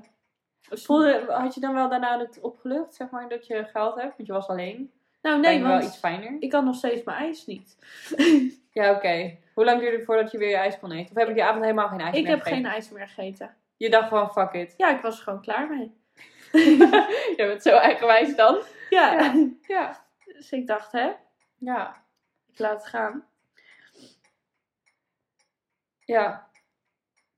[0.71, 4.15] Voelde, had je dan wel daarna het opgelucht, zeg maar, dat je geld hebt?
[4.17, 4.91] Want je was alleen.
[5.21, 6.35] nou Nee, nee, wel want iets fijner.
[6.39, 7.77] ik had nog steeds mijn ijs niet.
[8.73, 9.37] Ja, oké.
[9.53, 11.11] Hoe lang duurde het voordat je weer je ijs kon eten?
[11.11, 12.63] Of heb je die avond helemaal geen ijs ik meer heb gegeten?
[12.63, 13.55] geen ijs meer gegeten.
[13.77, 14.73] Je dacht gewoon, fuck it.
[14.77, 15.91] Ja, ik was er gewoon klaar mee.
[17.37, 18.61] je bent zo eigenwijs dan.
[18.89, 19.11] Ja.
[19.13, 19.33] Ja.
[19.67, 20.05] Ja.
[20.25, 21.11] Dus ik dacht, hè,
[21.57, 22.03] Ja.
[22.51, 23.25] ik laat het gaan.
[26.05, 26.49] Ja.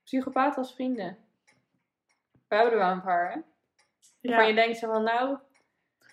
[0.03, 1.17] Psychopaat als vrienden.
[2.53, 3.39] We hebben er wel een paar, hè?
[4.21, 5.37] Ja, je denkt zo van, nou,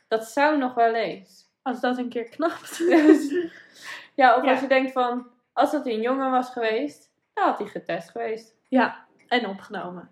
[0.09, 1.49] dat zou nog wel eens.
[1.63, 2.79] als dat een keer knapt.
[4.21, 4.51] ja, of Ja.
[4.51, 8.55] als je denkt van, als dat een jongen was geweest, dan had hij getest geweest.
[8.69, 10.11] ja, en opgenomen.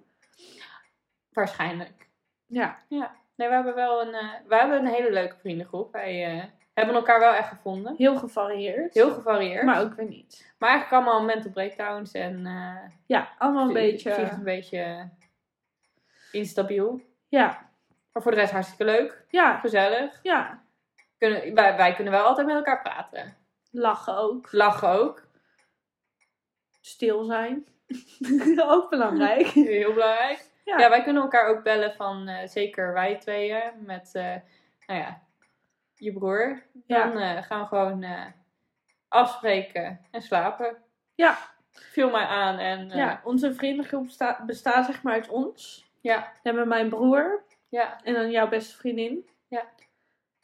[1.32, 2.08] Waarschijnlijk.
[2.46, 2.78] Ja.
[2.88, 3.14] Ja.
[3.34, 5.92] Nee, we hebben wel een, eh, we hebben een hele leuke vriendengroep.
[5.92, 7.94] Wij eh, hebben elkaar wel echt gevonden.
[7.96, 8.94] Heel gevarieerd.
[8.94, 9.64] Heel gevarieerd.
[9.64, 10.52] Maar ook weer niet.
[10.58, 14.14] Maar eigenlijk allemaal mental breakdowns en eh Ja, allemaal een beetje.
[14.30, 15.08] een beetje
[16.32, 17.00] instabiel.
[17.28, 17.70] Ja,
[18.12, 19.24] Maar voor de rest hartstikke leuk.
[19.28, 20.18] ja, Gezellig.
[20.22, 20.62] ja.
[21.18, 23.36] Kunnen, wij, wij kunnen wel altijd met elkaar praten.
[23.70, 24.48] Lachen ook.
[24.52, 25.26] Lachen ook.
[26.80, 27.66] Stil zijn.
[28.72, 29.46] ook belangrijk.
[29.76, 30.44] Heel belangrijk.
[30.64, 30.78] Ja.
[30.78, 34.34] Ja, wij kunnen elkaar ook bellen van, eh, zeker wij tweeën, met, eh,
[34.86, 35.22] nou ja,
[35.94, 36.62] je broer.
[36.86, 37.06] Ja.
[37.06, 38.04] Dan eh, gaan we gewoon
[39.08, 40.76] afspreken en slapen.
[41.14, 41.38] Ja.
[41.70, 45.87] Viel mij aan en Ja, onze vriendengroep besta- bestaat zeg maar uit ons.
[46.08, 49.28] Ja, We hebben mijn broer ja, en dan jouw beste vriendin.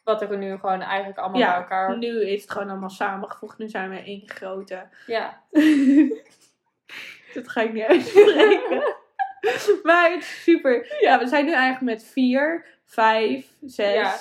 [0.03, 1.99] wat er nu gewoon eigenlijk allemaal ja, bij elkaar...
[1.99, 3.59] nu is het gewoon allemaal samengevoegd.
[3.59, 4.89] Nu zijn we één grote.
[5.07, 5.43] Ja,
[7.35, 8.95] Dat ga ik niet uitspreken.
[9.83, 10.97] maar het is super.
[11.01, 13.95] Ja, we zijn nu eigenlijk met vier, vijf, zes.
[13.95, 14.15] Ja.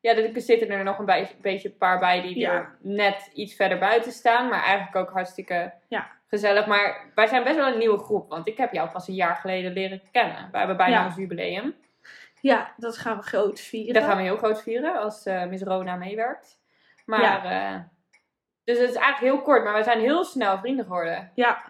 [0.00, 2.52] ja er zitten er nog een bij- beetje een paar bij die Ja.
[2.52, 6.10] er net iets verder buiten staan, maar eigenlijk ook hartstikke Ja.
[6.26, 6.66] Gezellig.
[6.66, 9.36] Maar wij zijn best wel een nieuwe groep, want ik heb jou pas een jaar
[9.36, 10.48] geleden leren kennen.
[10.52, 11.04] We hebben bijna Ja.
[11.06, 11.74] ons jubileum.
[12.40, 13.94] Ja, dat gaan we groot vieren.
[13.94, 16.60] Dat gaan we heel groot vieren als eh Miss Rona meewerkt.
[17.04, 17.44] Maar, Ja.
[17.74, 17.80] eh,
[18.64, 21.30] dus het is eigenlijk heel kort, maar we zijn heel snel vrienden geworden.
[21.34, 21.62] Ja,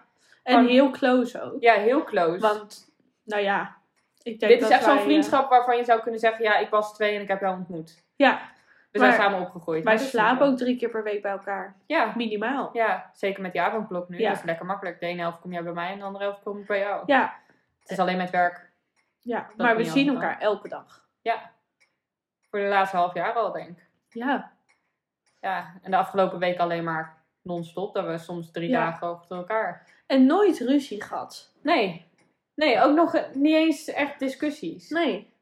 [0.43, 1.63] en heel close ook.
[1.63, 2.39] Ja, heel close.
[2.41, 2.89] Want,
[3.25, 3.77] nou ja,
[4.23, 6.45] ik denk Dit dat is echt zo'n wij, eh, vriendschap waarvan je zou kunnen zeggen,
[6.45, 8.05] ja, ik was twee en ik heb jou ontmoet.
[8.17, 8.41] Ja,
[8.99, 9.85] We Maar zijn samen opgegroeid.
[9.85, 11.77] wij Dat is slapen ook drie keer per week bij elkaar.
[11.87, 12.71] Ja, Minimaal.
[12.73, 14.19] ja, zeker met die avondklok nu.
[14.19, 14.29] Ja.
[14.29, 15.01] Dat is lekker makkelijk.
[15.01, 17.03] De ene helft kom jij bij mij en de andere helft kom ik bij jou.
[17.07, 17.35] Ja,
[17.81, 18.71] Het is alleen met werk.
[19.23, 19.47] ja.
[19.57, 21.05] maar we zien elkaar elke dag.
[21.23, 21.51] Ja,
[22.51, 23.87] Voor de laatste half jaar al, denk ik.
[24.09, 24.53] Ja.
[25.41, 27.95] Ja, en de afgelopen week alleen maar non-stop.
[27.95, 28.85] Dat we soms drie Ja.
[28.85, 29.87] dagen achter elkaar.
[30.07, 31.53] En nooit ruzie gehad.
[31.63, 32.05] Nee.
[32.55, 34.89] Nee, ook nog niet eens echt discussies.
[34.91, 35.35] Nee.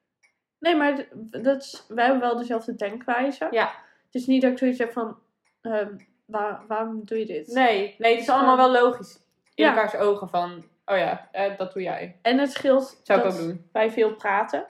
[0.64, 1.06] Nee, maar
[1.42, 3.48] dat is, wij hebben wel dezelfde denkwijze.
[3.50, 3.66] Ja.
[4.06, 5.18] Het is niet dat ik zoiets heb van,
[5.60, 7.46] ehm, waar, waarom doe je dit?
[7.46, 9.14] Nee, nee, het is allemaal wel logisch.
[9.54, 9.68] In Ja.
[9.68, 12.18] elkaars ogen van, oh ja, eh, dat doe jij.
[12.22, 13.68] En het scheelt Zou ik ook doen.
[13.72, 14.66] wij veel praten.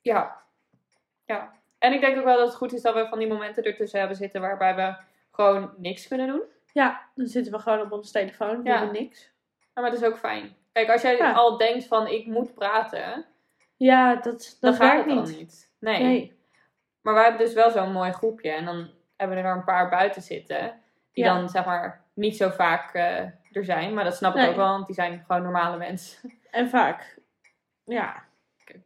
[0.00, 0.36] Ja.
[1.24, 1.52] Ja.
[1.78, 3.98] En ik denk ook wel dat het goed is dat we van die momenten ertussen
[3.98, 4.96] hebben zitten waarbij we
[5.32, 6.42] gewoon niks kunnen doen.
[6.72, 8.86] Ja, dan zitten we gewoon op onze telefoon, doen Ja.
[8.86, 9.30] we niks.
[9.74, 10.56] Ja, maar dat is ook fijn.
[10.72, 11.32] Kijk, als jij Ja.
[11.32, 13.24] al denkt van ik moet praten,
[13.78, 15.70] Ja, dat, dat dan gaat werkt het niet.
[15.78, 16.02] Nee.
[16.02, 16.38] Nee.
[17.00, 18.50] Maar wij hebben dus wel zo'n mooi groepje.
[18.50, 20.80] En dan hebben we er een paar buiten zitten.
[21.12, 21.34] Die Ja.
[21.34, 23.18] dan zeg maar niet zo vaak eh,
[23.52, 23.94] er zijn.
[23.94, 24.48] Maar dat snap ik Nee.
[24.50, 26.32] ook wel, want die zijn gewoon normale mensen.
[26.50, 27.18] En vaak,
[27.84, 28.22] ja,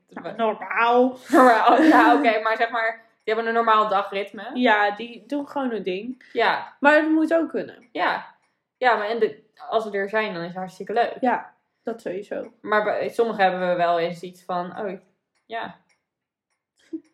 [0.09, 1.17] nou, normaal.
[1.31, 4.51] Normaal, ja, oké, maar zeg maar, die hebben een normaal dagritme.
[4.55, 6.25] Ja, die doen gewoon hun ding.
[6.33, 7.89] Ja, Maar het moet ook kunnen.
[7.93, 8.31] ja.
[8.77, 11.17] Ja, maar en de, als we er zijn, dan is het hartstikke leuk.
[11.21, 11.52] Ja,
[11.83, 12.53] dat sowieso.
[12.61, 15.01] Maar bij sommigen hebben we wel eens iets van, oh,
[15.47, 15.81] ja,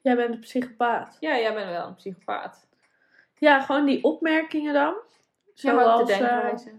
[0.03, 1.17] Jij bent een psychopaat.
[1.21, 2.69] ja, jij bent wel een psychopaat.
[3.39, 4.95] Ja, gewoon die opmerkingen dan.
[5.55, 6.73] Ja, de Zoals, eh, denkwijze.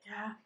[0.00, 0.38] Ja.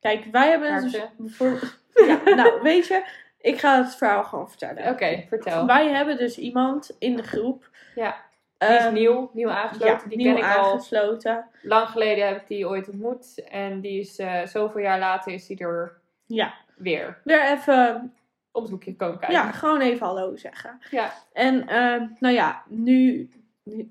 [0.00, 1.42] Kijk, wij hebben het dus.
[2.06, 3.06] Ja, nou, weet je,
[3.38, 4.88] ik ga het verhaal gewoon vertellen.
[4.88, 5.66] Oké, vertel.
[5.66, 7.70] Wij hebben dus iemand in de groep.
[7.94, 8.24] Ja,
[8.58, 9.94] die is ehm, nieuw, nieuw aangesloten.
[9.94, 13.44] Ja, die nieuw ken ik al lang geleden heb ik die ooit ontmoet.
[13.48, 18.12] En die is eh, zoveel jaar later is die er Ja, weer weer even,
[18.52, 19.36] op het hoekje komen kijken.
[19.36, 20.78] ja, gewoon even hallo zeggen.
[20.90, 21.12] Ja.
[21.32, 23.28] En, ehm, nou ja, nu,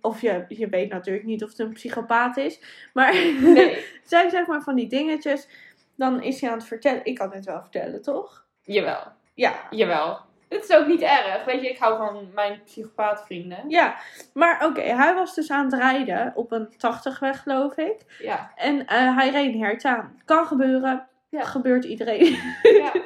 [0.02, 2.60] of je, je weet natuurlijk niet of het een psychopaat is.
[2.94, 5.48] Maar Nee, zijn zeg maar van die dingetjes.
[5.96, 7.06] Dan is hij aan het vertellen.
[7.06, 8.46] Ik kan het wel vertellen, toch?
[8.62, 9.12] jawel.
[9.34, 10.20] Ja, Jawel.
[10.54, 11.46] Het is ook niet erg.
[11.46, 13.70] Weet je, ik hou van mijn psychopaatvrienden.
[13.70, 13.96] Ja,
[14.34, 17.98] maar oké, hij was dus aan het rijden op een 80weg, geloof ik.
[18.20, 18.52] Ja.
[18.56, 20.22] En eh, hij reed een hert aan.
[20.26, 21.08] Kan gebeuren.
[21.30, 21.44] Ja.
[21.44, 22.40] Gebeurt iedereen.
[22.62, 22.92] ja.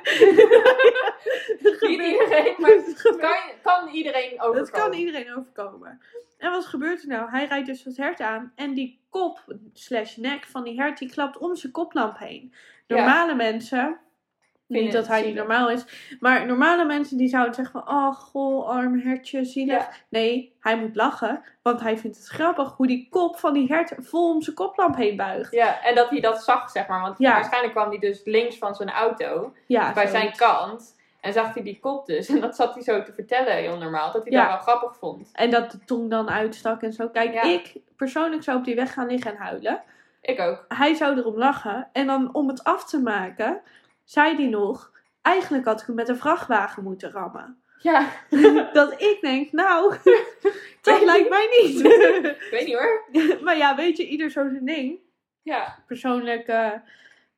[1.60, 4.58] Niet iedereen, maar Het kan, kan iedereen overkomen.
[4.58, 6.02] Dat kan iedereen overkomen.
[6.38, 7.30] En wat gebeurt er nou?
[7.30, 8.52] Hij rijdt dus het hert aan.
[8.56, 12.54] En die kop, slash nek van die hert, die klapt om zijn koplamp heen.
[12.88, 12.96] Ja.
[12.96, 14.00] Normale mensen...
[14.68, 15.86] Niet dat hij niet normaal is.
[16.20, 17.96] Maar normale mensen die zouden zeggen van...
[17.96, 19.78] Oh, goh, arm hertje, zielig.
[19.82, 19.90] Ja.
[20.10, 21.42] Nee, hij moet lachen.
[21.62, 24.96] Want hij vindt het grappig hoe die kop van die hert vol om zijn koplamp
[24.96, 25.52] heen buigt.
[25.52, 27.02] Ja, en dat hij dat zag, zeg maar.
[27.02, 27.34] Want Ja.
[27.34, 29.54] waarschijnlijk kwam hij dus links van zijn auto.
[29.68, 30.96] Ja, bij zijn kant.
[31.22, 32.28] En zag hij die kop dus.
[32.34, 34.12] En dat zat hij zo te vertellen, heel normaal.
[34.12, 34.42] Dat hij Ja.
[34.42, 35.30] dat wel grappig vond.
[35.34, 37.08] En dat de tong dan uitstak en zo.
[37.10, 39.82] Kijk, ik persoonlijk zou op die weg gaan liggen en huilen.
[40.22, 40.66] Ik ook.
[40.68, 41.90] Hij zou erom lachen.
[41.94, 43.62] En dan om het af te maken,
[44.08, 44.96] zei hij nog...
[45.22, 47.62] Eigenlijk had ik hem met een vrachtwagen moeten rammen.
[47.82, 48.08] Ja,
[48.74, 49.96] Dat ik denk, nou,
[50.82, 51.86] dat lijkt mij niet.
[52.46, 53.06] ik weet niet hoor.
[53.44, 55.00] maar ja, weet je, ieder zo zijn ding.
[55.42, 56.72] Ja, Persoonlijk eh,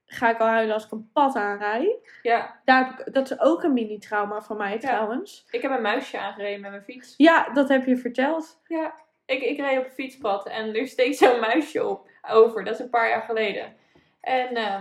[0.06, 2.20] ga ik al huilen als ik een pad aanrijd.
[2.22, 2.60] ja.
[2.66, 5.46] Daar heb ik, dat is ook een mini-trauma van mij trouwens.
[5.52, 7.14] Ik heb een muisje aangereden met mijn fiets.
[7.18, 8.62] Ja, dat heb je verteld.
[8.68, 8.94] Ja,
[9.26, 12.64] ik, ik reed op een fietspad en er steekt zo'n muisje op over.
[12.64, 13.76] Dat is een paar jaar geleden.
[14.22, 14.80] En eh,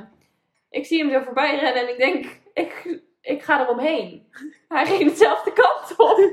[0.70, 4.32] ik zie hem zo voorbij rennen en ik denk, ik, ik ga er omheen.
[4.68, 6.32] Hij ging dezelfde kant op.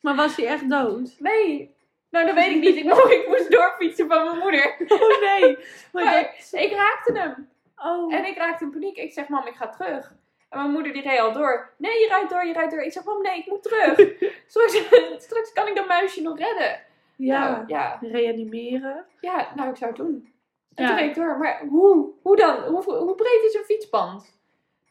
[0.00, 1.16] Maar was hij echt dood?
[1.18, 1.74] Nee,
[2.10, 2.76] nou dat weet ik niet.
[2.76, 4.76] Ik, moest- ik moest doorfietsen van mijn moeder.
[4.88, 5.56] Oh nee.
[5.92, 7.48] Maar Maar dat- ik raakte hem.
[7.76, 8.14] oh.
[8.14, 8.96] En ik raakte in paniek.
[8.96, 10.14] Ik zeg, mam, ik ga terug.
[10.48, 11.70] En mijn moeder die reed al door.
[11.78, 12.82] Nee, je rijdt door, je rijdt door.
[12.82, 13.94] Ik zeg, mam, nee, ik moet terug.
[14.46, 14.82] straks,
[15.18, 16.80] straks kan ik dat muisje nog redden.
[17.16, 17.50] ja.
[17.50, 17.98] Nou, ja.
[18.00, 19.04] Reanimeren.
[19.20, 20.33] Ja, nou, ik zou het doen.
[20.74, 21.38] En toen ik door.
[21.38, 22.12] Maar hoe?
[22.22, 22.62] Hoe dan?
[22.62, 24.32] Hoe, hoe breed is een fietspand?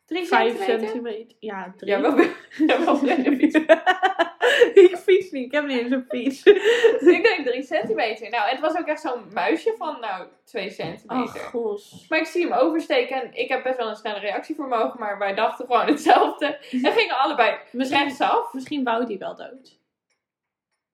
[0.06, 1.36] Drie Vijf centimeter?
[1.39, 1.91] Ja, drie.
[1.91, 2.17] Ja, wel,
[2.67, 3.56] ja, wel fiets.
[4.84, 5.46] ik fiets niet.
[5.46, 6.43] Ik heb niet eens een fiets.
[6.43, 8.30] ik denk drie centimeter.
[8.30, 11.39] Nou, het was ook echt zo'n muisje van, nou, twee Oh, centimeter.
[11.39, 12.06] gos.
[12.10, 15.34] Maar ik zie hem oversteken en ik heb best wel een snelle reactievermogen, maar wij
[15.36, 16.46] dachten gewoon hetzelfde.
[16.72, 18.53] En gingen allebei Misschien, rechtsaf.
[18.53, 19.80] misschien wou die wel dood.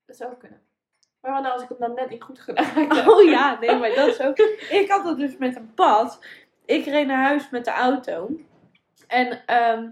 [0.06, 0.62] Dat zou kunnen.
[1.22, 3.08] Maar wat nou als ik het dan net niet goed gedaan had?
[3.14, 4.38] Oh ja, nee, maar dat is ook.
[4.70, 6.26] Ik had dat dus met een pad.
[6.66, 8.30] Ik reed naar huis met de auto.
[9.08, 9.88] En, ehm,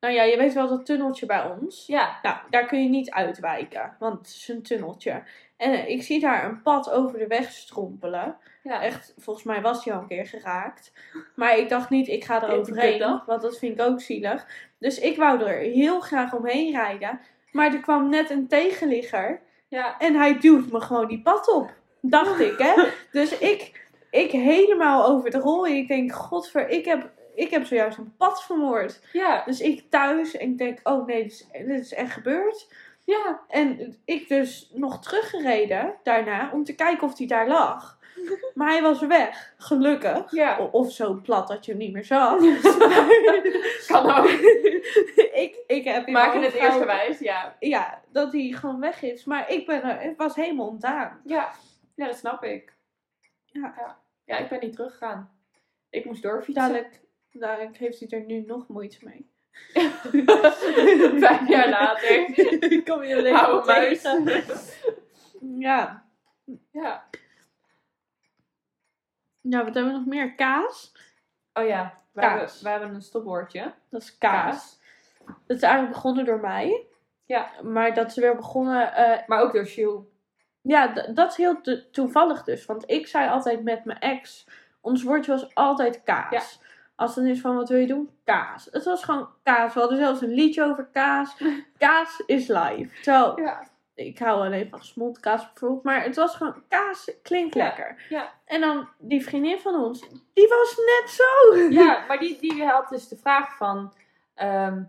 [0.00, 1.86] nou ja, je weet wel dat tunneltje bij ons.
[1.86, 5.22] Ja, Nou, daar kun je niet uitwijken, want het is een tunneltje.
[5.56, 8.36] En eh, ik zie daar een pad over de weg strompelen.
[8.62, 8.82] ja.
[8.82, 10.92] Echt, volgens mij was hij al een keer geraakt.
[11.34, 14.46] Maar ik dacht niet, ik ga er overheen, want dat vind ik ook zielig.
[14.78, 17.20] Dus ik wou er heel graag omheen rijden.
[17.52, 19.40] Maar er kwam net een tegenligger.
[19.76, 19.98] Ja.
[19.98, 21.70] En hij duwt me gewoon die pad op.
[22.00, 22.74] Dacht ik, hè.
[23.20, 25.66] Dus ik, ik helemaal over de rol.
[25.66, 29.00] En ik denk, godver, ik heb, ik heb zojuist een pad vermoord.
[29.12, 29.42] ja.
[29.44, 32.72] Dus ik thuis en ik denk, oh nee, dit is, dit is echt gebeurd.
[33.04, 33.40] Ja.
[33.48, 37.95] En ik dus nog teruggereden daarna om te kijken of hij daar lag.
[38.54, 40.30] Maar hij was weg, gelukkig.
[40.32, 40.58] Ja.
[40.60, 42.38] Of zo plat dat je hem niet meer zag.
[43.86, 44.28] Kan ook.
[45.32, 47.56] ik, ik heb in Maken mijn het eerst gehouden- wijs, ja.
[47.60, 49.24] Ja, dat hij gewoon weg is.
[49.24, 51.20] Maar ik ben er, het was helemaal ontdaan.
[51.24, 51.50] Ja.
[51.94, 52.74] Ja, dat snap ik.
[53.44, 53.74] Ja.
[53.76, 55.30] Ja, ja ik ben niet teruggegaan.
[55.90, 56.62] Ik moest doorfietsen.
[56.68, 57.00] Dadelijk,
[57.30, 59.30] dadelijk heeft hij er nu nog moeite mee.
[61.18, 62.10] Vijf jaar later.
[62.72, 64.02] ik kom je alleen muis.
[65.58, 66.04] Ja.
[66.72, 67.08] Ja.
[69.48, 70.34] Nou, wat hebben we nog meer?
[70.34, 70.92] Kaas.
[71.52, 72.30] Oh ja, we Kaas.
[72.38, 73.72] hebben, we hebben een stopwoordje.
[73.90, 74.78] Dat is kaas.
[75.46, 76.86] Dat is eigenlijk begonnen door mij.
[77.26, 77.50] Ja.
[77.62, 78.94] Maar dat is weer begonnen...
[78.94, 80.04] eh, Maar ook door Jules.
[80.60, 82.64] ja, dat is heel to- toevallig dus.
[82.66, 84.48] Want ik zei altijd met mijn ex...
[84.80, 86.30] Ons woordje was altijd kaas.
[86.60, 86.64] Ja.
[86.96, 88.10] Als het dan is van, wat wil je doen?
[88.24, 88.68] Kaas.
[88.70, 89.74] Het was gewoon kaas.
[89.74, 91.36] We hadden zelfs een liedje over kaas.
[91.78, 93.02] Kaas is live.
[93.02, 93.66] Terwijl, Ja.
[93.96, 95.82] Ik hou alleen van gesmolten kaas bijvoorbeeld.
[95.82, 98.06] Maar het was gewoon, kaas klinkt Ja, lekker.
[98.08, 98.32] ja.
[98.44, 100.00] En dan die vriendin van ons,
[100.32, 101.56] die was net zo.
[101.70, 103.92] Ja, maar die, die had dus de vraag van...
[104.34, 104.82] ehm,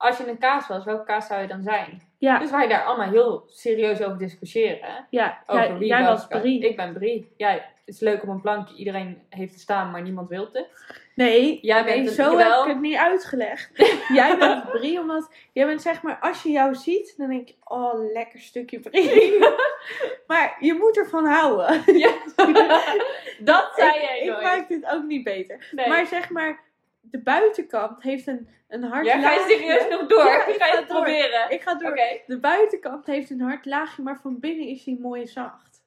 [0.00, 2.02] als je een kaas was, welke kaas zou je dan zijn?
[2.18, 5.06] Ja, Dus wij daar allemaal heel serieus over discussiëren.
[5.10, 5.42] ja.
[5.46, 6.26] Over jij, wie jij was.
[6.26, 6.68] Brie.
[6.68, 7.32] Ik ben Brie.
[7.36, 8.76] Ja, het is leuk op een plankje.
[8.76, 10.66] Iedereen heeft het staan, maar niemand wil het.
[11.14, 13.70] Nee, Jij nee bent zo heb ik het niet uitgelegd.
[14.18, 17.54] jij bent brie, omdat jij bent zeg maar, als je jou ziet, dan denk je,
[17.64, 19.38] oh, lekker stukje brie.
[20.26, 21.98] maar je moet ervan houden.
[21.98, 22.12] Ja.
[23.50, 24.42] dat zei ik, jij ik nooit.
[24.42, 25.68] maak dit ook niet beter.
[25.72, 25.88] Nee.
[25.88, 26.60] Maar zeg maar,
[27.00, 29.54] de buitenkant heeft een, een hard ja, ga je laagje.
[29.56, 30.24] serieus nog door?
[30.24, 30.96] Ja, ik ga je het door.
[31.02, 31.50] proberen?
[31.50, 31.94] Ik ga door.
[32.26, 35.82] De buitenkant heeft een hard laagje, maar van binnen is hij mooi zacht.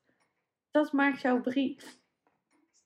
[0.72, 1.78] Dat maakt jou brie.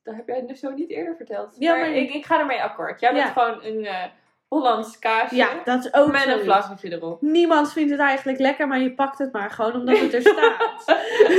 [0.03, 1.55] Dat heb jij dus zo niet eerder verteld.
[1.59, 2.99] Ja, maar maar- ik, ik ga ermee akkoord.
[2.99, 3.23] Jij Ja.
[3.23, 4.03] bent gewoon een eh,
[4.47, 5.35] Hollands kaasje.
[5.35, 7.21] Ja, dat is ook met een vlaggetje erop.
[7.21, 10.85] Niemand vindt het eigenlijk lekker, maar je pakt het maar gewoon omdat het er staat.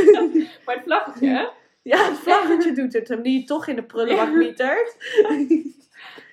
[0.65, 1.47] Maar het vlaggetje, hè?
[1.83, 4.97] Ja, het vlaggetje doet het hem, die je toch in de prullenbak mietert.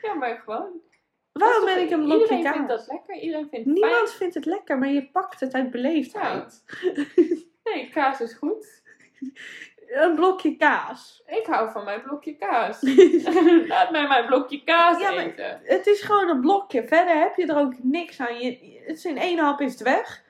[0.06, 0.82] Ja, maar gewoon.
[1.32, 2.86] Waarom ben ik een blokje Iedereen vindt kaas?
[2.86, 3.16] dat lekker.
[3.16, 6.64] Iedereen vindt het Niemand vindt het lekker, maar je pakt het uit beleefdheid.
[6.66, 7.44] fijn.
[7.64, 8.66] Nee, kaas is goed.
[9.88, 11.24] Een blokje kaas.
[11.26, 12.82] Ik hou van mijn blokje kaas.
[13.68, 15.62] Laat mij mijn blokje kaas Ja, eten.
[15.64, 16.88] Het is gewoon een blokje.
[16.88, 18.40] Verder heb je er ook niks aan.
[18.40, 20.24] Je, het is in één hap is het weg.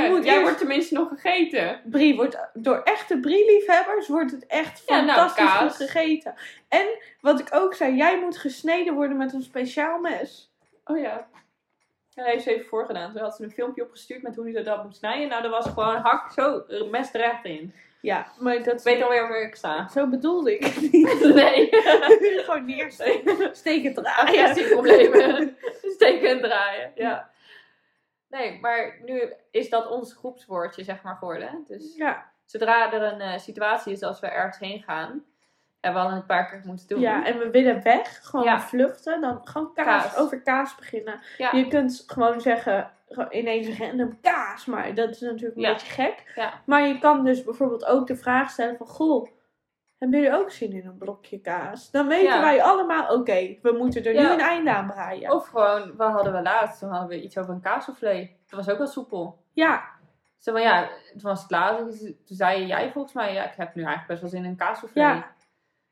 [0.00, 1.80] Ja, moet jij eerst- wordt tenminste nog gegeten.
[1.84, 6.34] Brie wordt door echte brie-liefhebbers wordt het echt Ja, nou, fantastisch goed gegeten.
[6.68, 6.86] En
[7.20, 10.50] wat ik ook zei, jij moet gesneden worden met een speciaal mes.
[10.84, 11.26] Oh ja.
[12.14, 13.12] Ja, hij heeft ze even voorgedaan.
[13.12, 15.28] Ze had ze een filmpje opgestuurd met hoe hij dat moet snijden.
[15.28, 17.74] Nou, er was gewoon hak zo mes terecht in.
[18.00, 19.88] Ja, maar dat Ik weet alweer waar ik sta.
[19.88, 21.34] Zo bedoelde ik het niet.
[21.34, 21.68] Nee.
[22.44, 23.56] Gewoon neersteken.
[23.56, 24.40] Steken draaien.
[24.42, 25.56] Agressieproblemen.
[25.96, 26.92] Steken en draaien.
[26.94, 27.30] Ja.
[28.32, 31.64] Nee, maar nu is dat ons groepswoordje, zeg maar, geworden.
[31.68, 32.30] Dus Ja.
[32.44, 35.24] zodra er een eh, situatie is als we ergens heen gaan,
[35.80, 37.00] hebben we al een paar keer moeten doen.
[37.00, 38.20] ja, en we willen weg.
[38.22, 38.60] Gewoon Ja.
[38.60, 39.20] vluchten.
[39.20, 40.16] Dan gewoon kaas, Kaas.
[40.16, 41.20] over kaas beginnen.
[41.38, 41.52] Ja.
[41.52, 42.90] Je kunt gewoon zeggen,
[43.30, 44.64] ineens random kaas.
[44.66, 45.72] Maar dat is natuurlijk een Ja.
[45.72, 46.32] beetje gek.
[46.34, 46.52] Ja.
[46.66, 48.86] Maar je kan dus bijvoorbeeld ook de vraag stellen van...
[48.86, 49.28] Goh,
[50.10, 51.90] hebben jullie ook zin in een blokje kaas?
[51.90, 52.40] Dan weten Ja.
[52.40, 54.20] wij allemaal, oké, we moeten er Ja.
[54.22, 55.30] nu een einde aan breien.
[55.32, 56.78] Of gewoon, wat hadden we laatst?
[56.80, 58.30] Toen hadden we iets over een kaassoufflé.
[58.46, 59.42] Dat was ook wel soepel.
[59.52, 59.84] Ja,
[60.38, 64.06] van, ja, het was het Toen zei jij volgens mij, ja, ik heb nu eigenlijk
[64.08, 65.02] best wel zin in een kaassoufflé.
[65.02, 65.26] Ja.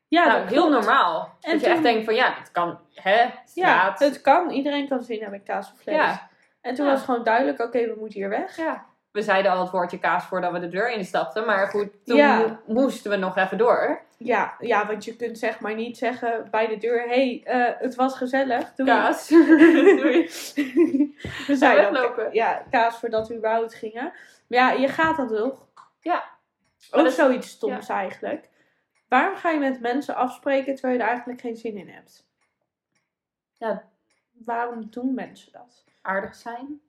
[0.07, 0.71] ja nou, heel klopt.
[0.85, 1.37] normaal.
[1.41, 4.49] En dat je toen- echt denkt van, ja, dit kan, hè, Ja, het kan.
[4.49, 5.95] Iedereen kan zin hebben in kaas of vlees.
[5.95, 6.29] Ja.
[6.61, 8.57] En toen was het gewoon duidelijk, oké, we moeten hier weg.
[8.57, 8.85] Ja.
[9.11, 11.45] We zeiden al het woordje kaas voordat we de deur instapten.
[11.45, 12.59] Maar goed, toen Ja.
[12.67, 14.01] moesten we nog even door.
[14.17, 17.79] Ja, ja, want je kunt zeg maar niet zeggen bij de deur, hé, hey, eh,
[17.81, 18.73] het was gezellig.
[18.75, 18.89] Doei.
[18.89, 19.27] Kaas.
[19.99, 20.23] Doei.
[21.47, 24.03] we zeiden ook, ja, kaas voordat we überhaupt gingen.
[24.47, 25.67] Maar ja, je gaat dat toch?
[25.99, 26.23] Ja.
[26.91, 28.49] Ook dat- zoiets stoms eigenlijk.
[29.07, 32.25] Waarom ga je met mensen afspreken terwijl je er eigenlijk geen zin in hebt?
[33.57, 33.83] Ja.
[34.31, 35.83] Waarom doen mensen dat?
[36.01, 36.81] Aardig zijn.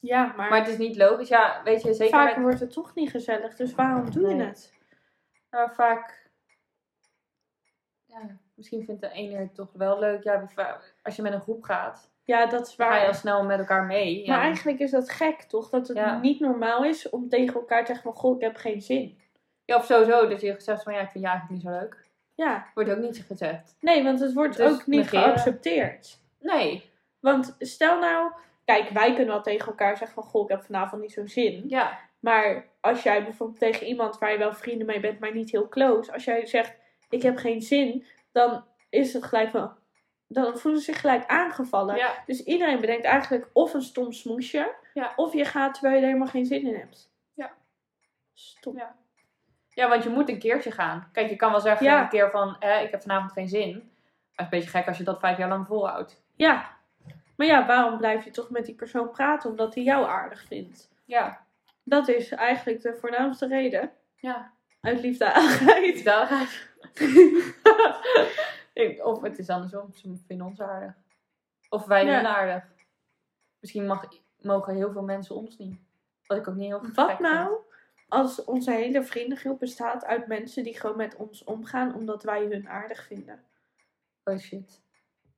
[0.00, 1.28] Ja, maar, Maar het is niet logisch.
[1.28, 2.44] Ja, weet je, zeker vaak met...
[2.44, 3.54] wordt het toch niet gezellig.
[3.56, 4.72] Dus waarom doe je het?
[5.50, 6.30] Nou, vaak...
[8.04, 10.22] Ja, misschien vindt de ene het toch wel leuk.
[10.22, 10.48] Ja,
[11.02, 13.02] als je met een groep gaat, Ja, dat is dan ga waar.
[13.02, 14.24] je al snel met elkaar mee.
[14.24, 14.34] Ja.
[14.34, 15.68] Maar eigenlijk is dat gek, toch?
[15.70, 16.18] Dat het Ja.
[16.18, 18.20] niet normaal is om tegen elkaar te zeggen van...
[18.20, 19.18] Goh, ik heb geen zin.
[19.64, 22.04] ja, of sowieso dat je zegt van, ja, ik vind je eigenlijk niet zo leuk.
[22.34, 22.66] Ja.
[22.74, 23.76] Wordt ook niet gezegd.
[23.80, 25.22] Nee, want het wordt Dus ook niet negeren.
[25.24, 26.18] geaccepteerd.
[26.40, 26.90] Nee.
[27.20, 28.32] Want stel nou...
[28.66, 30.30] Kijk, wij kunnen wel tegen elkaar zeggen van...
[30.30, 31.64] Goh, ik heb vanavond niet zo'n zin.
[31.68, 31.98] Ja.
[32.20, 35.68] Maar als jij bijvoorbeeld tegen iemand waar je wel vrienden mee bent, maar niet heel
[35.68, 36.12] close...
[36.12, 36.76] Als jij zegt,
[37.08, 38.06] ik heb geen zin...
[38.32, 39.76] Dan is het gelijk van...
[40.28, 41.96] dan voelen ze zich gelijk aangevallen.
[41.96, 42.22] Ja.
[42.26, 45.12] Dus iedereen bedenkt eigenlijk of een stom smoesje, Ja.
[45.16, 47.10] of je gaat terwijl je er helemaal geen zin in hebt.
[47.34, 47.52] Ja.
[48.34, 48.76] Stom.
[48.76, 48.96] Ja.
[49.70, 51.08] ja, want je moet een keertje gaan.
[51.12, 52.02] Kijk, je kan wel zeggen Ja.
[52.02, 53.70] een keer van, hè, ik heb vanavond geen zin.
[53.72, 53.84] Maar het
[54.36, 56.22] is een beetje gek als je dat vijf jaar lang volhoudt.
[56.36, 56.75] Ja.
[57.36, 59.50] Maar ja, waarom blijf je toch met die persoon praten?
[59.50, 60.90] Omdat hij jou aardig vindt.
[61.04, 61.44] Ja.
[61.82, 63.92] Dat is eigenlijk de voornaamste reden.
[64.16, 64.52] Ja.
[64.80, 66.04] Uit liefdadigheid.
[68.72, 70.94] Ik- Of het is andersom, ze vinden ons aardig.
[71.68, 72.16] Of wij Ja.
[72.16, 72.64] hun aardig.
[73.60, 74.08] Misschien mag,
[74.40, 75.80] mogen heel veel mensen ons niet.
[76.26, 77.18] Wat ik ook niet heel gek Wat vind.
[77.18, 77.56] nou
[78.08, 82.68] als onze hele vriendengroep bestaat uit mensen die gewoon met ons omgaan omdat wij hun
[82.68, 83.44] aardig vinden?
[84.24, 84.82] Oh shit.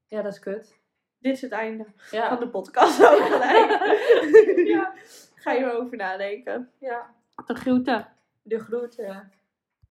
[0.07, 0.78] Ja, dat is kut.
[1.21, 4.67] Dit is het einde van de podcast ook gelijk.
[4.67, 4.93] Ja.
[5.43, 6.71] Ga je erover nadenken.
[6.79, 7.15] ja.
[7.47, 8.09] De groeten.
[8.43, 9.33] De groeten.